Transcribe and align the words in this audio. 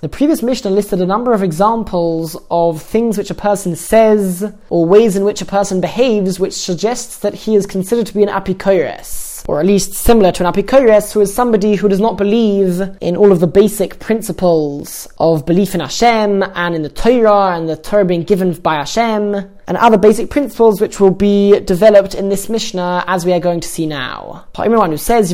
The 0.00 0.08
previous 0.08 0.42
Mishnah 0.42 0.70
listed 0.70 1.00
a 1.00 1.06
number 1.06 1.32
of 1.32 1.42
examples 1.42 2.36
of 2.50 2.82
things 2.82 3.16
which 3.16 3.30
a 3.30 3.34
person 3.34 3.74
says 3.74 4.52
or 4.68 4.86
ways 4.86 5.16
in 5.16 5.24
which 5.24 5.40
a 5.40 5.46
person 5.46 5.80
behaves 5.80 6.38
which 6.38 6.52
suggests 6.52 7.18
that 7.18 7.34
he 7.34 7.54
is 7.54 7.66
considered 7.66 8.06
to 8.06 8.14
be 8.14 8.22
an 8.22 8.28
apikoros 8.28 9.34
or 9.46 9.60
at 9.60 9.66
least 9.66 9.92
similar 9.92 10.32
to 10.32 10.46
an 10.46 10.52
apikoros, 10.52 11.12
who 11.12 11.20
is 11.20 11.34
somebody 11.34 11.74
who 11.74 11.88
does 11.88 12.00
not 12.00 12.16
believe 12.16 12.80
in 13.00 13.16
all 13.16 13.30
of 13.30 13.40
the 13.40 13.46
basic 13.46 13.98
principles 13.98 15.06
of 15.18 15.44
belief 15.44 15.74
in 15.74 15.80
Hashem 15.80 16.42
and 16.42 16.74
in 16.74 16.82
the 16.82 16.88
Torah 16.88 17.56
and 17.56 17.68
the 17.68 17.76
Torah 17.76 18.06
being 18.06 18.22
given 18.22 18.54
by 18.54 18.76
Hashem, 18.76 19.50
and 19.66 19.76
other 19.76 19.98
basic 19.98 20.30
principles 20.30 20.80
which 20.80 21.00
will 21.00 21.10
be 21.10 21.60
developed 21.60 22.14
in 22.14 22.28
this 22.28 22.48
Mishnah 22.48 23.04
as 23.06 23.24
we 23.24 23.32
are 23.32 23.40
going 23.40 23.60
to 23.60 23.68
see 23.68 23.86
now. 23.86 24.46
Who 24.56 24.96
says, 24.96 25.32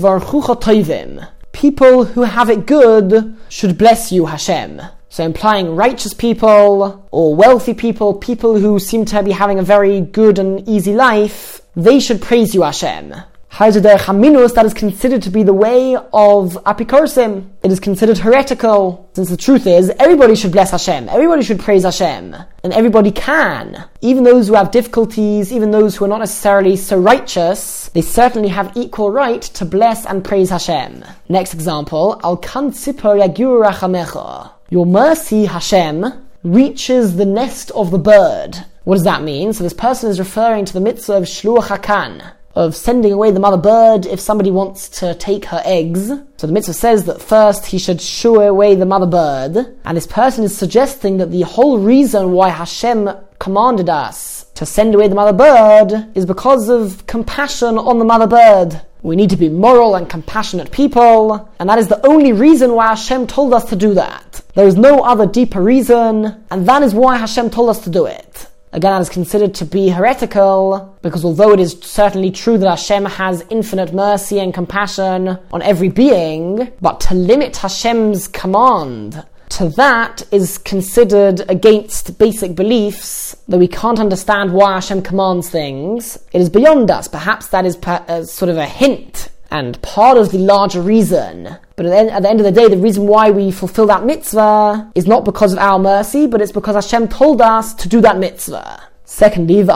People 1.52 2.04
who 2.04 2.22
have 2.22 2.50
it 2.50 2.66
good 2.66 3.36
should 3.48 3.76
bless 3.76 4.12
you, 4.12 4.26
Hashem. 4.26 4.82
So 5.08 5.24
implying 5.24 5.74
righteous 5.74 6.14
people 6.14 7.08
or 7.10 7.34
wealthy 7.34 7.74
people, 7.74 8.14
people 8.14 8.58
who 8.58 8.78
seem 8.78 9.04
to 9.06 9.22
be 9.24 9.32
having 9.32 9.58
a 9.58 9.64
very 9.64 10.00
good 10.00 10.38
and 10.38 10.66
easy 10.68 10.94
life, 10.94 11.60
they 11.74 11.98
should 11.98 12.22
praise 12.22 12.54
you, 12.54 12.62
Hashem. 12.62 13.14
That 13.58 14.62
is 14.64 14.74
considered 14.74 15.22
to 15.22 15.30
be 15.30 15.42
the 15.42 15.52
way 15.52 15.96
of 15.96 16.54
Apikorsim. 16.64 17.50
It 17.62 17.70
is 17.70 17.80
considered 17.80 18.16
heretical, 18.18 19.10
since 19.12 19.28
the 19.28 19.36
truth 19.36 19.66
is, 19.66 19.90
everybody 19.98 20.34
should 20.34 20.52
bless 20.52 20.70
Hashem, 20.70 21.08
everybody 21.08 21.42
should 21.42 21.58
praise 21.58 21.82
Hashem, 21.82 22.36
and 22.62 22.72
everybody 22.72 23.10
can. 23.10 23.84
Even 24.00 24.24
those 24.24 24.48
who 24.48 24.54
have 24.54 24.70
difficulties, 24.70 25.52
even 25.52 25.72
those 25.72 25.96
who 25.96 26.04
are 26.04 26.08
not 26.08 26.20
necessarily 26.20 26.76
so 26.76 26.98
righteous, 26.98 27.88
they 27.88 28.02
certainly 28.02 28.48
have 28.48 28.74
equal 28.76 29.10
right 29.10 29.42
to 29.42 29.64
bless 29.64 30.06
and 30.06 30.24
praise 30.24 30.50
Hashem. 30.50 31.04
Next 31.28 31.52
example, 31.52 32.20
Al 32.22 32.36
kan 32.38 32.70
yagur 32.70 34.50
Your 34.70 34.86
mercy, 34.86 35.44
Hashem, 35.44 36.04
reaches 36.44 37.16
the 37.16 37.26
nest 37.26 37.70
of 37.72 37.90
the 37.90 37.98
bird. 37.98 38.64
What 38.84 38.94
does 38.94 39.04
that 39.04 39.22
mean? 39.22 39.52
So 39.52 39.62
this 39.62 39.74
person 39.74 40.08
is 40.08 40.18
referring 40.18 40.64
to 40.64 40.72
the 40.72 40.80
mitzvah 40.80 41.14
of 41.14 41.24
Shluach 41.24 41.64
HaKan, 41.64 42.32
of 42.60 42.76
sending 42.76 43.10
away 43.10 43.30
the 43.30 43.40
mother 43.40 43.56
bird 43.56 44.04
if 44.04 44.20
somebody 44.20 44.50
wants 44.50 44.88
to 45.00 45.14
take 45.14 45.46
her 45.46 45.62
eggs. 45.64 46.08
So 46.36 46.46
the 46.46 46.52
mitzvah 46.52 46.74
says 46.74 47.04
that 47.04 47.22
first 47.22 47.64
he 47.64 47.78
should 47.78 48.02
shoo 48.02 48.38
away 48.40 48.74
the 48.74 48.84
mother 48.84 49.06
bird, 49.06 49.78
and 49.84 49.96
this 49.96 50.06
person 50.06 50.44
is 50.44 50.56
suggesting 50.56 51.16
that 51.16 51.30
the 51.30 51.42
whole 51.42 51.78
reason 51.78 52.32
why 52.32 52.50
Hashem 52.50 53.08
commanded 53.38 53.88
us 53.88 54.44
to 54.56 54.66
send 54.66 54.94
away 54.94 55.08
the 55.08 55.14
mother 55.14 55.32
bird 55.32 56.10
is 56.14 56.26
because 56.26 56.68
of 56.68 57.06
compassion 57.06 57.78
on 57.78 57.98
the 57.98 58.04
mother 58.04 58.26
bird. 58.26 58.82
We 59.02 59.16
need 59.16 59.30
to 59.30 59.36
be 59.36 59.48
moral 59.48 59.94
and 59.94 60.10
compassionate 60.10 60.70
people, 60.70 61.48
and 61.58 61.66
that 61.70 61.78
is 61.78 61.88
the 61.88 62.06
only 62.06 62.34
reason 62.34 62.74
why 62.74 62.88
Hashem 62.88 63.26
told 63.26 63.54
us 63.54 63.70
to 63.70 63.76
do 63.76 63.94
that. 63.94 64.42
There 64.54 64.66
is 64.66 64.76
no 64.76 65.00
other 65.00 65.26
deeper 65.26 65.62
reason, 65.62 66.44
and 66.50 66.68
that 66.68 66.82
is 66.82 66.92
why 66.92 67.16
Hashem 67.16 67.48
told 67.48 67.70
us 67.70 67.84
to 67.84 67.90
do 67.90 68.04
it. 68.04 68.48
Again, 68.72 68.92
that 68.92 69.00
is 69.00 69.08
considered 69.08 69.54
to 69.56 69.64
be 69.64 69.88
heretical, 69.88 70.96
because 71.02 71.24
although 71.24 71.52
it 71.52 71.58
is 71.58 71.76
certainly 71.82 72.30
true 72.30 72.56
that 72.58 72.68
Hashem 72.68 73.04
has 73.04 73.44
infinite 73.50 73.92
mercy 73.92 74.38
and 74.38 74.54
compassion 74.54 75.38
on 75.52 75.62
every 75.62 75.88
being, 75.88 76.70
but 76.80 77.00
to 77.00 77.14
limit 77.14 77.56
Hashem's 77.56 78.28
command 78.28 79.24
to 79.50 79.68
that 79.70 80.22
is 80.30 80.58
considered 80.58 81.42
against 81.50 82.16
basic 82.18 82.54
beliefs, 82.54 83.36
that 83.48 83.58
we 83.58 83.66
can't 83.66 83.98
understand 83.98 84.52
why 84.52 84.74
Hashem 84.74 85.02
commands 85.02 85.50
things. 85.50 86.16
It 86.32 86.40
is 86.40 86.48
beyond 86.48 86.92
us. 86.92 87.08
Perhaps 87.08 87.48
that 87.48 87.66
is 87.66 87.76
per- 87.76 88.04
uh, 88.06 88.22
sort 88.22 88.50
of 88.50 88.56
a 88.56 88.66
hint 88.66 89.30
and 89.50 89.80
part 89.82 90.16
of 90.16 90.30
the 90.30 90.38
larger 90.38 90.80
reason. 90.80 91.56
But 91.76 91.86
at 91.86 91.90
the, 91.90 91.96
end, 91.96 92.10
at 92.10 92.22
the, 92.22 92.30
end, 92.30 92.40
of 92.40 92.44
the 92.44 92.52
day, 92.52 92.68
the 92.68 92.76
reason 92.76 93.06
why 93.06 93.30
we 93.30 93.50
fulfill 93.50 93.86
that 93.86 94.04
mitzvah 94.04 94.92
is 94.94 95.06
not 95.06 95.24
because 95.24 95.52
of 95.52 95.58
our 95.58 95.78
mercy, 95.78 96.26
but 96.26 96.40
it's 96.40 96.52
because 96.52 96.74
Hashem 96.74 97.08
told 97.08 97.40
us 97.40 97.74
to 97.74 97.88
do 97.88 98.00
that 98.02 98.18
mitzvah. 98.18 98.90
Secondly, 99.12 99.58
if 99.58 99.66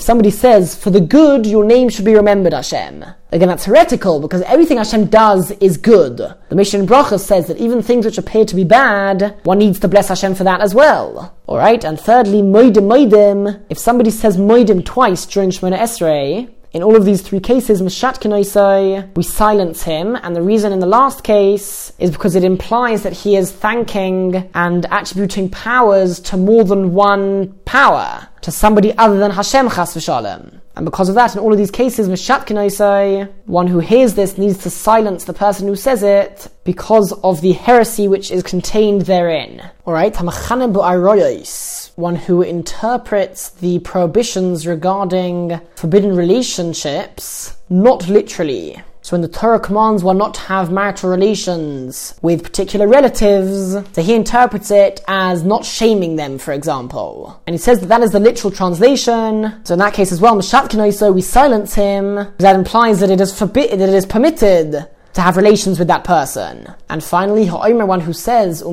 somebody 0.00 0.30
says, 0.30 0.74
for 0.74 0.88
the 0.88 1.02
good, 1.02 1.44
your 1.44 1.64
name 1.64 1.90
should 1.90 2.06
be 2.06 2.14
remembered, 2.14 2.54
Hashem. 2.54 3.04
Again, 3.30 3.48
that's 3.48 3.66
heretical 3.66 4.20
because 4.20 4.40
everything 4.42 4.78
Hashem 4.78 5.08
does 5.08 5.50
is 5.52 5.76
good. 5.76 6.16
The 6.16 6.54
Mishnah 6.54 6.80
in 6.80 7.18
says 7.18 7.48
that 7.48 7.58
even 7.58 7.82
things 7.82 8.06
which 8.06 8.16
appear 8.16 8.46
to 8.46 8.56
be 8.56 8.64
bad, 8.64 9.38
one 9.44 9.58
needs 9.58 9.78
to 9.80 9.88
bless 9.88 10.08
Hashem 10.08 10.34
for 10.34 10.44
that 10.44 10.62
as 10.62 10.74
well. 10.74 11.36
Alright, 11.46 11.84
and 11.84 12.00
thirdly, 12.00 12.40
moidim 12.40 12.88
moidim. 12.88 13.62
If 13.68 13.76
somebody 13.76 14.10
says 14.10 14.38
moidim 14.38 14.82
twice 14.82 15.26
during 15.26 15.50
Shemona 15.50 15.76
Esrei, 15.76 16.48
in 16.72 16.82
all 16.82 16.96
of 16.96 17.04
these 17.04 17.20
three 17.20 17.40
cases, 17.40 17.82
Meshat 17.82 19.14
we 19.14 19.22
silence 19.22 19.82
him, 19.82 20.16
and 20.16 20.34
the 20.34 20.40
reason 20.40 20.72
in 20.72 20.80
the 20.80 20.86
last 20.86 21.22
case 21.22 21.92
is 21.98 22.10
because 22.10 22.34
it 22.34 22.44
implies 22.44 23.02
that 23.02 23.12
he 23.12 23.36
is 23.36 23.52
thanking 23.52 24.48
and 24.54 24.86
attributing 24.90 25.50
powers 25.50 26.18
to 26.20 26.36
more 26.38 26.64
than 26.64 26.94
one 26.94 27.52
power, 27.66 28.26
to 28.40 28.50
somebody 28.50 28.96
other 28.96 29.18
than 29.18 29.30
Hashem 29.30 29.68
Chas 29.68 29.94
v'shalom. 29.94 30.60
And 30.74 30.86
because 30.86 31.10
of 31.10 31.14
that, 31.16 31.34
in 31.34 31.40
all 31.40 31.52
of 31.52 31.58
these 31.58 31.70
cases, 31.70 32.08
Meshat 32.08 33.28
one 33.44 33.66
who 33.66 33.80
hears 33.80 34.14
this 34.14 34.38
needs 34.38 34.56
to 34.62 34.70
silence 34.70 35.24
the 35.24 35.34
person 35.34 35.68
who 35.68 35.76
says 35.76 36.02
it 36.02 36.48
because 36.64 37.12
of 37.22 37.42
the 37.42 37.52
heresy 37.52 38.08
which 38.08 38.30
is 38.30 38.42
contained 38.42 39.02
therein. 39.02 39.62
Alright, 39.86 40.14
one 41.96 42.16
who 42.16 42.42
interprets 42.42 43.50
the 43.50 43.78
prohibitions 43.80 44.66
regarding 44.66 45.60
forbidden 45.76 46.16
relationships 46.16 47.56
not 47.68 48.08
literally. 48.08 48.82
So 49.02 49.14
when 49.14 49.22
the 49.22 49.28
Torah 49.28 49.58
commands 49.58 50.04
one 50.04 50.16
not 50.16 50.34
to 50.34 50.40
have 50.42 50.70
marital 50.70 51.10
relations 51.10 52.14
with 52.22 52.44
particular 52.44 52.86
relatives, 52.86 53.72
so 53.92 54.02
he 54.02 54.14
interprets 54.14 54.70
it 54.70 55.00
as 55.08 55.42
not 55.42 55.64
shaming 55.64 56.14
them, 56.14 56.38
for 56.38 56.52
example. 56.52 57.42
And 57.48 57.54
he 57.54 57.58
says 57.58 57.80
that 57.80 57.86
that 57.86 58.02
is 58.02 58.12
the 58.12 58.20
literal 58.20 58.52
translation. 58.52 59.60
So 59.64 59.74
in 59.74 59.80
that 59.80 59.94
case 59.94 60.12
as 60.12 60.20
well, 60.20 60.36
Mashat 60.36 61.14
we 61.14 61.20
silence 61.20 61.74
him. 61.74 62.14
That 62.38 62.54
implies 62.54 63.00
that 63.00 63.10
it 63.10 63.20
is 63.20 63.36
forbidden, 63.36 63.80
that 63.80 63.88
it 63.88 63.94
is 63.94 64.06
permitted 64.06 64.86
to 65.14 65.20
have 65.20 65.36
relations 65.36 65.78
with 65.78 65.88
that 65.88 66.04
person. 66.04 66.72
And 66.88 67.04
finally, 67.04 67.46
Ha'omer, 67.46 67.86
one 67.86 68.00
who 68.00 68.12
says, 68.12 68.60
the, 68.60 68.68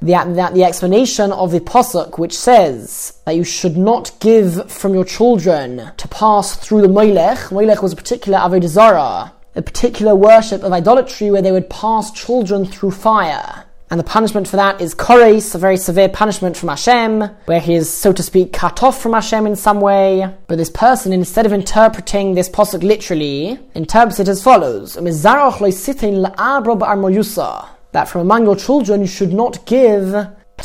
the, 0.00 0.50
the 0.54 0.64
explanation 0.64 1.32
of 1.32 1.50
the 1.50 1.60
Pasuk, 1.60 2.18
which 2.18 2.36
says 2.36 3.18
that 3.26 3.36
you 3.36 3.44
should 3.44 3.76
not 3.76 4.12
give 4.20 4.70
from 4.70 4.94
your 4.94 5.04
children 5.04 5.90
to 5.96 6.08
pass 6.08 6.56
through 6.56 6.82
the 6.82 6.88
Moilech. 6.88 7.50
Moilech 7.50 7.82
was 7.82 7.92
a 7.92 7.96
particular 7.96 8.38
Avodah 8.38 8.68
Zarah, 8.68 9.32
a 9.56 9.62
particular 9.62 10.14
worship 10.14 10.62
of 10.62 10.72
idolatry 10.72 11.30
where 11.30 11.42
they 11.42 11.52
would 11.52 11.68
pass 11.68 12.12
children 12.12 12.64
through 12.64 12.92
fire. 12.92 13.66
And 13.90 13.98
the 13.98 14.04
punishment 14.04 14.46
for 14.46 14.54
that 14.54 14.80
is 14.80 14.94
kores, 14.94 15.52
a 15.52 15.58
very 15.58 15.76
severe 15.76 16.08
punishment 16.08 16.56
from 16.56 16.68
Hashem, 16.68 17.22
where 17.46 17.58
he 17.58 17.74
is, 17.74 17.92
so 17.92 18.12
to 18.12 18.22
speak, 18.22 18.52
cut 18.52 18.84
off 18.84 19.02
from 19.02 19.14
Hashem 19.14 19.48
in 19.48 19.56
some 19.56 19.80
way. 19.80 20.32
But 20.46 20.58
this 20.58 20.70
person, 20.70 21.12
instead 21.12 21.44
of 21.44 21.52
interpreting 21.52 22.34
this 22.34 22.48
posuk 22.48 22.84
literally, 22.84 23.58
interprets 23.74 24.20
it 24.20 24.28
as 24.28 24.44
follows: 24.44 24.94
that 27.92 28.08
from 28.08 28.20
among 28.20 28.44
your 28.44 28.54
children 28.54 29.00
you 29.00 29.08
should 29.08 29.32
not 29.32 29.66
give 29.66 30.14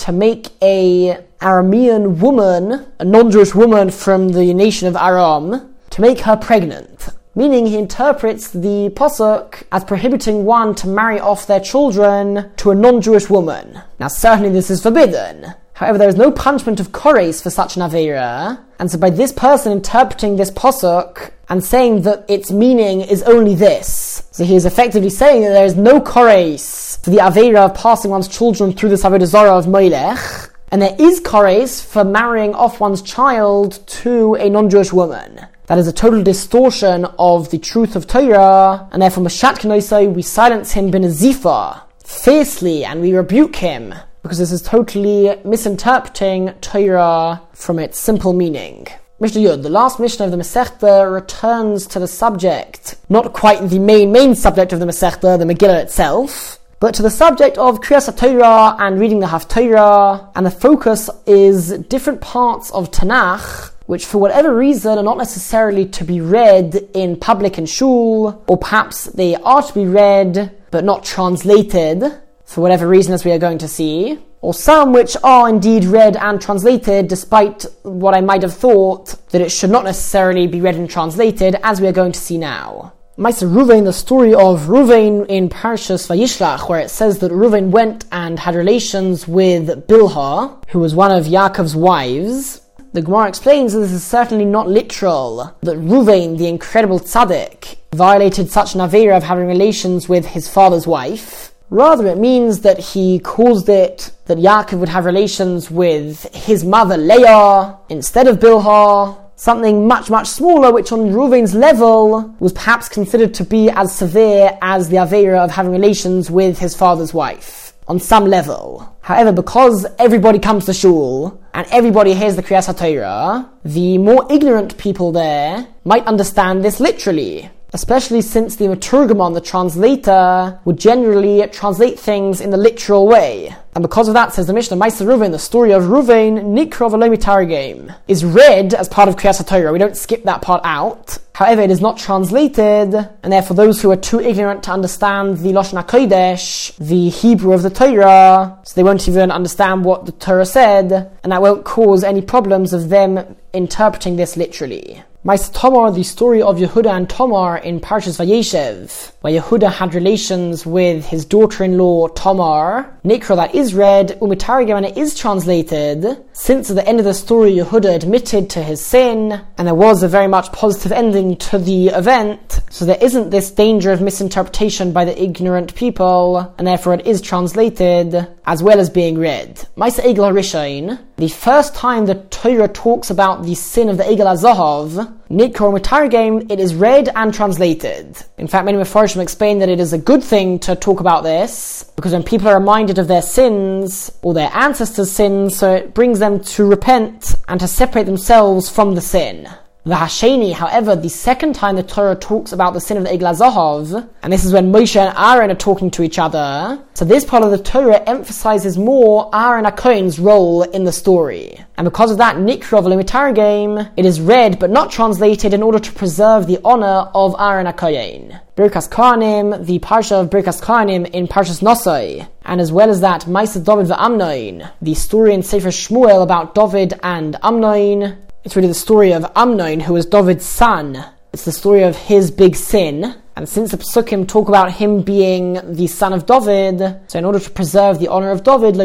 to 0.03 0.11
make 0.11 0.49
a 0.61 1.17
Aramean 1.41 2.19
woman, 2.19 2.85
a 2.99 3.05
non-Jewish 3.05 3.55
woman 3.55 3.89
from 3.89 4.29
the 4.29 4.53
nation 4.53 4.87
of 4.87 4.95
Aram, 4.95 5.73
to 5.89 6.01
make 6.01 6.19
her 6.19 6.37
pregnant 6.37 7.09
meaning 7.35 7.65
he 7.65 7.77
interprets 7.77 8.49
the 8.49 8.89
posuk 8.95 9.63
as 9.71 9.83
prohibiting 9.83 10.45
one 10.45 10.73
to 10.75 10.87
marry 10.87 11.19
off 11.19 11.47
their 11.47 11.59
children 11.59 12.49
to 12.57 12.71
a 12.71 12.75
non-Jewish 12.75 13.29
woman. 13.29 13.81
Now 13.99 14.07
certainly 14.07 14.49
this 14.49 14.71
is 14.71 14.81
forbidden. 14.81 15.53
However, 15.73 15.97
there 15.97 16.07
is 16.07 16.15
no 16.15 16.31
punishment 16.31 16.79
of 16.79 16.93
kores 16.93 17.43
for 17.43 17.49
such 17.49 17.75
an 17.75 17.81
avera, 17.81 18.63
and 18.79 18.89
so 18.89 18.97
by 18.97 19.09
this 19.09 19.33
person 19.33 19.73
interpreting 19.73 20.37
this 20.37 20.49
posuk 20.49 21.31
and 21.49 21.61
saying 21.61 22.03
that 22.03 22.23
its 22.29 22.49
meaning 22.49 23.01
is 23.01 23.21
only 23.23 23.55
this, 23.55 24.23
so 24.31 24.45
he 24.45 24.55
is 24.55 24.65
effectively 24.65 25.09
saying 25.09 25.41
that 25.41 25.49
there 25.49 25.65
is 25.65 25.75
no 25.75 25.99
kores 25.99 27.03
for 27.03 27.09
the 27.09 27.17
avera 27.17 27.65
of 27.65 27.73
passing 27.75 28.09
one's 28.09 28.29
children 28.29 28.71
through 28.71 28.87
the 28.87 28.95
avodah 28.95 29.25
zarah 29.25 29.57
of 29.57 29.65
moilech, 29.65 30.49
and 30.71 30.81
there 30.81 30.95
is 30.97 31.19
kores 31.19 31.85
for 31.85 32.05
marrying 32.05 32.55
off 32.55 32.79
one's 32.79 33.01
child 33.01 33.85
to 33.85 34.35
a 34.35 34.49
non-Jewish 34.49 34.93
woman. 34.93 35.45
That 35.67 35.79
is 35.79 35.87
a 35.87 35.93
total 35.93 36.21
distortion 36.21 37.05
of 37.17 37.49
the 37.49 37.57
truth 37.57 37.95
of 37.95 38.05
Torah, 38.05 38.87
and 38.91 39.01
therefore 39.01 39.23
Mashat 39.23 39.57
Kenoisai, 39.57 40.13
we 40.13 40.21
silence 40.21 40.73
him 40.73 40.91
bin 40.91 41.01
Zifa, 41.01 41.81
fiercely, 42.03 42.85
and 42.85 43.01
we 43.01 43.15
rebuke 43.15 43.55
him, 43.55 43.95
because 44.21 44.37
this 44.37 44.51
is 44.51 44.61
totally 44.61 45.35
misinterpreting 45.43 46.53
Torah 46.61 47.41
from 47.53 47.79
its 47.79 47.97
simple 47.97 48.31
meaning. 48.31 48.85
Mishnah 49.19 49.41
Yud, 49.41 49.63
the 49.63 49.69
last 49.69 49.99
Mishnah 49.99 50.25
of 50.25 50.31
the 50.31 50.37
Masechta, 50.37 51.11
returns 51.11 51.87
to 51.87 51.99
the 51.99 52.07
subject, 52.07 52.95
not 53.09 53.33
quite 53.33 53.67
the 53.67 53.79
main, 53.79 54.11
main 54.11 54.35
subject 54.35 54.71
of 54.71 54.79
the 54.79 54.85
Masechta, 54.85 55.39
the 55.39 55.45
Megillah 55.45 55.81
itself, 55.81 56.59
but 56.79 56.93
to 56.93 57.01
the 57.01 57.09
subject 57.09 57.57
of 57.57 57.81
Kriyas 57.81 58.15
Torah 58.15 58.75
and 58.77 58.99
reading 58.99 59.19
the 59.19 59.27
Haftorah, 59.27 60.29
and 60.35 60.45
the 60.45 60.51
focus 60.51 61.09
is 61.25 61.71
different 61.89 62.21
parts 62.21 62.69
of 62.69 62.91
Tanakh 62.91 63.71
which 63.85 64.05
for 64.05 64.17
whatever 64.17 64.55
reason 64.55 64.97
are 64.97 65.03
not 65.03 65.17
necessarily 65.17 65.85
to 65.85 66.03
be 66.03 66.21
read 66.21 66.75
in 66.93 67.15
public 67.15 67.57
and 67.57 67.69
shul, 67.69 68.43
or 68.47 68.57
perhaps 68.57 69.05
they 69.05 69.35
are 69.35 69.61
to 69.61 69.73
be 69.73 69.85
read 69.85 70.51
but 70.71 70.83
not 70.83 71.03
translated, 71.03 72.03
for 72.43 72.61
whatever 72.61 72.87
reason 72.87 73.13
as 73.13 73.25
we 73.25 73.31
are 73.31 73.39
going 73.39 73.57
to 73.57 73.67
see, 73.67 74.19
or 74.41 74.53
some 74.53 74.93
which 74.93 75.17
are 75.23 75.49
indeed 75.49 75.85
read 75.85 76.15
and 76.15 76.39
translated 76.39 77.07
despite 77.07 77.65
what 77.83 78.13
I 78.13 78.21
might 78.21 78.43
have 78.43 78.53
thought 78.53 79.15
that 79.31 79.41
it 79.41 79.51
should 79.51 79.71
not 79.71 79.85
necessarily 79.85 80.45
be 80.45 80.61
read 80.61 80.75
and 80.75 80.89
translated 80.89 81.55
as 81.63 81.81
we 81.81 81.87
are 81.87 81.91
going 81.91 82.11
to 82.11 82.19
see 82.19 82.37
now. 82.37 82.93
Maisa 83.17 83.49
Ruvain, 83.49 83.85
the 83.85 83.93
story 83.93 84.33
of 84.33 84.63
Ruvain 84.63 85.25
in 85.27 85.47
Parshas 85.47 86.07
Vayishlach, 86.07 86.67
where 86.67 86.81
it 86.81 86.89
says 86.89 87.19
that 87.19 87.31
Ruvain 87.31 87.69
went 87.69 88.03
and 88.11 88.37
had 88.37 88.55
relations 88.55 89.25
with 89.25 89.87
Bilhah, 89.87 90.61
who 90.67 90.79
was 90.79 90.93
one 90.93 91.13
of 91.13 91.23
Yaakov's 91.23 91.77
wives. 91.77 92.61
The 92.95 93.01
Gemara 93.01 93.27
explains 93.27 93.73
that 93.73 93.79
this 93.79 93.91
is 93.91 94.05
certainly 94.05 94.45
not 94.45 94.69
literal, 94.69 95.53
that 95.63 95.75
Ruvain, 95.75 96.37
the 96.37 96.47
incredible 96.47 96.97
tzaddik, 96.97 97.75
violated 97.93 98.49
such 98.49 98.73
an 98.73 98.79
avera 98.79 99.17
of 99.17 99.23
having 99.23 99.47
relations 99.47 100.07
with 100.07 100.27
his 100.27 100.47
father's 100.47 100.87
wife. 100.87 101.53
Rather, 101.69 102.07
it 102.07 102.17
means 102.17 102.61
that 102.61 102.79
he 102.79 103.19
caused 103.19 103.67
it 103.67 104.11
that 104.27 104.37
Yaakov 104.37 104.79
would 104.79 104.87
have 104.87 105.03
relations 105.03 105.69
with 105.69 106.33
his 106.33 106.63
mother 106.63 106.95
Leah 106.95 107.77
instead 107.89 108.27
of 108.27 108.39
Bilhah, 108.39 109.17
something 109.35 109.85
much, 109.85 110.09
much 110.09 110.27
smaller, 110.27 110.71
which 110.71 110.93
on 110.93 111.11
Ruvain's 111.11 111.53
level 111.53 112.33
was 112.39 112.53
perhaps 112.53 112.87
considered 112.87 113.33
to 113.33 113.43
be 113.43 113.69
as 113.71 113.93
severe 113.93 114.57
as 114.61 114.87
the 114.87 114.95
Avera 114.95 115.43
of 115.43 115.51
having 115.51 115.73
relations 115.73 116.31
with 116.31 116.59
his 116.59 116.73
father's 116.73 117.13
wife. 117.13 117.64
On 117.87 117.99
some 117.99 118.25
level. 118.25 118.97
However, 119.01 119.31
because 119.31 119.85
everybody 119.99 120.39
comes 120.39 120.65
to 120.65 120.73
shul 120.73 121.39
and 121.53 121.67
everybody 121.71 122.13
hears 122.15 122.35
the 122.35 122.43
Kriyas 122.43 122.73
HaTorah, 122.73 123.49
the 123.63 123.99
more 123.99 124.25
ignorant 124.31 124.77
people 124.77 125.11
there 125.11 125.67
might 125.83 126.05
understand 126.07 126.65
this 126.65 126.79
literally 126.79 127.51
especially 127.75 128.21
since 128.21 128.55
the 128.55 128.65
Maturgamon, 128.65 129.33
the 129.33 129.41
translator, 129.41 130.57
would 130.63 130.79
generally 130.79 131.45
translate 131.49 131.99
things 131.99 132.39
in 132.39 132.49
the 132.49 132.57
literal 132.57 133.05
way. 133.05 133.53
And 133.75 133.81
because 133.81 134.07
of 134.07 134.13
that, 134.13 134.33
says 134.33 134.47
the 134.47 134.53
Mishnah, 134.53 134.77
Maisa 134.77 135.05
Ruvain, 135.05 135.31
the 135.31 135.39
story 135.39 135.73
of 135.73 135.83
Ruvain, 135.83 136.55
Nikro 136.55 136.89
Valomi 136.89 137.49
game, 137.49 137.91
is 138.07 138.23
read 138.23 138.73
as 138.73 138.87
part 138.87 139.09
of 139.09 139.17
Kriyas 139.17 139.45
Torah. 139.45 139.73
We 139.73 139.79
don't 139.79 139.97
skip 139.97 140.23
that 140.23 140.41
part 140.41 140.61
out. 140.63 141.17
However, 141.35 141.63
it 141.63 141.69
is 141.69 141.81
not 141.81 141.97
translated, 141.97 142.95
and 142.95 143.33
therefore 143.33 143.57
those 143.57 143.81
who 143.81 143.91
are 143.91 143.97
too 143.97 144.21
ignorant 144.21 144.63
to 144.63 144.71
understand 144.71 145.39
the 145.39 145.51
Lashon 145.51 145.83
HaKodesh, 145.83 146.77
the 146.77 147.09
Hebrew 147.09 147.51
of 147.51 147.61
the 147.61 147.69
Torah, 147.69 148.57
so 148.63 148.73
they 148.73 148.83
won't 148.83 149.05
even 149.09 149.31
understand 149.31 149.83
what 149.83 150.05
the 150.05 150.13
Torah 150.13 150.45
said, 150.45 151.11
and 151.23 151.33
that 151.33 151.41
won't 151.41 151.65
cause 151.65 152.05
any 152.05 152.21
problems 152.21 152.71
of 152.71 152.87
them 152.87 153.35
interpreting 153.51 154.15
this 154.15 154.37
literally. 154.37 155.03
Mais 155.27 155.49
Tamar, 155.49 155.89
the 155.89 156.03
story 156.03 156.39
of 156.39 156.57
Yehuda 156.57 156.95
and 156.95 157.09
Tamar 157.09 157.57
in 157.57 157.79
Parshas 157.79 158.23
Vayeshev, 158.23 159.11
where 159.21 159.41
Yehuda 159.41 159.71
had 159.71 159.95
relations 159.95 160.67
with 160.67 161.03
his 161.03 161.25
daughter-in-law 161.25 162.09
Tamar. 162.09 162.95
Nikra, 163.03 163.35
that 163.35 163.55
is 163.55 163.73
read, 163.73 164.19
Umitarigam, 164.21 164.77
and 164.77 164.85
it 164.85 164.95
is 164.95 165.15
translated, 165.15 166.05
since 166.33 166.69
at 166.69 166.75
the 166.75 166.87
end 166.87 166.99
of 166.99 167.05
the 167.05 167.13
story 167.15 167.53
Yehuda 167.53 167.95
admitted 167.95 168.51
to 168.51 168.61
his 168.61 168.85
sin, 168.85 169.41
and 169.57 169.67
there 169.67 169.73
was 169.73 170.03
a 170.03 170.07
very 170.07 170.27
much 170.27 170.51
positive 170.51 170.91
ending 170.91 171.37
to 171.37 171.57
the 171.57 171.87
event, 171.87 172.61
so 172.69 172.85
there 172.85 172.99
isn't 173.01 173.31
this 173.31 173.49
danger 173.49 173.91
of 173.91 174.01
misinterpretation 174.01 174.91
by 174.91 175.05
the 175.05 175.19
ignorant 175.19 175.73
people, 175.73 176.53
and 176.59 176.67
therefore 176.67 176.93
it 176.93 177.07
is 177.07 177.19
translated, 177.19 178.27
as 178.45 178.61
well 178.61 178.79
as 178.79 178.91
being 178.91 179.17
read. 179.17 179.55
Maisa 179.75 180.01
Egel 180.01 180.31
HaRishain, 180.31 180.99
the 181.17 181.29
first 181.29 181.73
time 181.73 182.05
the 182.05 182.13
Torah 182.29 182.67
talks 182.67 183.09
about 183.09 183.43
the 183.43 183.55
sin 183.55 183.89
of 183.89 183.97
the 183.97 184.03
Egel 184.03 184.27
HaZahav, 184.27 185.13
Nikor 185.29 186.09
game, 186.09 186.47
it 186.49 186.59
is 186.59 186.75
read 186.75 187.09
and 187.15 187.33
translated. 187.33 188.17
In 188.37 188.47
fact, 188.47 188.65
many 188.65 188.77
Mefarshim 188.77 189.21
explain 189.21 189.59
that 189.59 189.69
it 189.69 189.79
is 189.79 189.93
a 189.93 189.97
good 189.97 190.23
thing 190.23 190.59
to 190.59 190.75
talk 190.75 190.99
about 190.99 191.23
this, 191.23 191.83
because 191.95 192.13
when 192.13 192.23
people 192.23 192.47
are 192.47 192.59
reminded 192.59 192.99
of 192.99 193.07
their 193.07 193.21
sins, 193.21 194.11
or 194.21 194.33
their 194.33 194.51
ancestors' 194.53 195.11
sins, 195.11 195.55
so 195.55 195.73
it 195.73 195.93
brings 195.93 196.19
them 196.19 196.39
to 196.41 196.65
repent 196.65 197.35
and 197.47 197.59
to 197.59 197.67
separate 197.67 198.05
themselves 198.05 198.69
from 198.69 198.95
the 198.95 199.01
sin. 199.01 199.49
The 199.87 199.93
Hasheni, 199.93 200.51
however, 200.51 200.95
the 200.95 201.09
second 201.09 201.53
time 201.53 201.75
the 201.75 201.83
Torah 201.83 202.15
talks 202.15 202.51
about 202.51 202.73
the 202.73 202.81
sin 202.81 202.97
of 202.97 203.03
the 203.03 203.11
HaZahav, 203.11 204.09
and 204.23 204.33
this 204.33 204.43
is 204.43 204.51
when 204.51 204.71
Moshe 204.71 204.99
and 204.99 205.15
Aaron 205.15 205.51
are 205.51 205.55
talking 205.55 205.91
to 205.91 206.01
each 206.01 206.17
other, 206.17 206.83
so 206.95 207.05
this 207.05 207.23
part 207.23 207.43
of 207.43 207.51
the 207.51 207.59
Torah 207.59 208.01
emphasizes 208.07 208.79
more 208.79 209.29
Aaron 209.31 209.65
Akoin's 209.65 210.17
role 210.17 210.63
in 210.63 210.85
the 210.85 210.91
story. 210.91 211.63
And 211.77 211.85
because 211.85 212.09
of 212.09 212.17
that, 212.17 212.37
Nikra 212.37 213.35
game, 213.35 213.87
it 213.95 214.07
is 214.07 214.19
read 214.19 214.57
but 214.57 214.71
not 214.71 214.89
translated 214.89 215.53
in 215.53 215.61
order 215.61 215.77
to 215.77 215.91
preserve 215.91 216.47
the 216.47 216.59
honor 216.65 217.11
of 217.13 217.35
Aaron 217.37 217.67
Akoin. 217.67 218.41
Birkas 218.55 218.89
Kohanim, 218.89 219.67
the 219.67 219.77
Parsha 219.77 220.21
of 220.21 220.31
Birkas 220.31 220.63
Kohanim 220.63 221.07
in 221.11 221.27
Parshas 221.27 221.61
Nosai, 221.61 222.27
and 222.43 222.59
as 222.59 222.71
well 222.71 222.89
as 222.89 223.01
that, 223.01 223.25
Maisa 223.25 223.63
David 223.63 223.95
Amnoin, 223.95 224.67
the 224.81 224.95
story 224.95 225.35
in 225.35 225.43
Sefer 225.43 225.69
Shmuel 225.69 226.23
about 226.23 226.55
David 226.55 226.93
and 227.03 227.35
Amnoin, 227.43 228.17
it's 228.45 228.55
really 228.55 228.67
the 228.67 228.75
story 228.75 229.11
of 229.11 229.25
Amnon, 229.35 229.79
who 229.79 229.93
was 229.93 230.05
David's 230.05 230.45
son. 230.45 231.03
It's 231.33 231.45
the 231.45 231.51
story 231.51 231.81
of 231.81 231.95
his 231.95 232.29
big 232.29 232.55
sin. 232.55 233.15
And 233.35 233.49
since 233.49 233.71
the 233.71 233.77
Psukim 233.77 234.27
talk 234.27 234.47
about 234.47 234.71
him 234.71 235.01
being 235.01 235.59
the 235.75 235.87
son 235.87 236.13
of 236.13 236.27
David, 236.27 237.01
so 237.07 237.17
in 237.17 237.25
order 237.25 237.39
to 237.39 237.49
preserve 237.49 237.97
the 237.97 238.07
honor 238.07 238.29
of 238.29 238.43
David, 238.43 238.75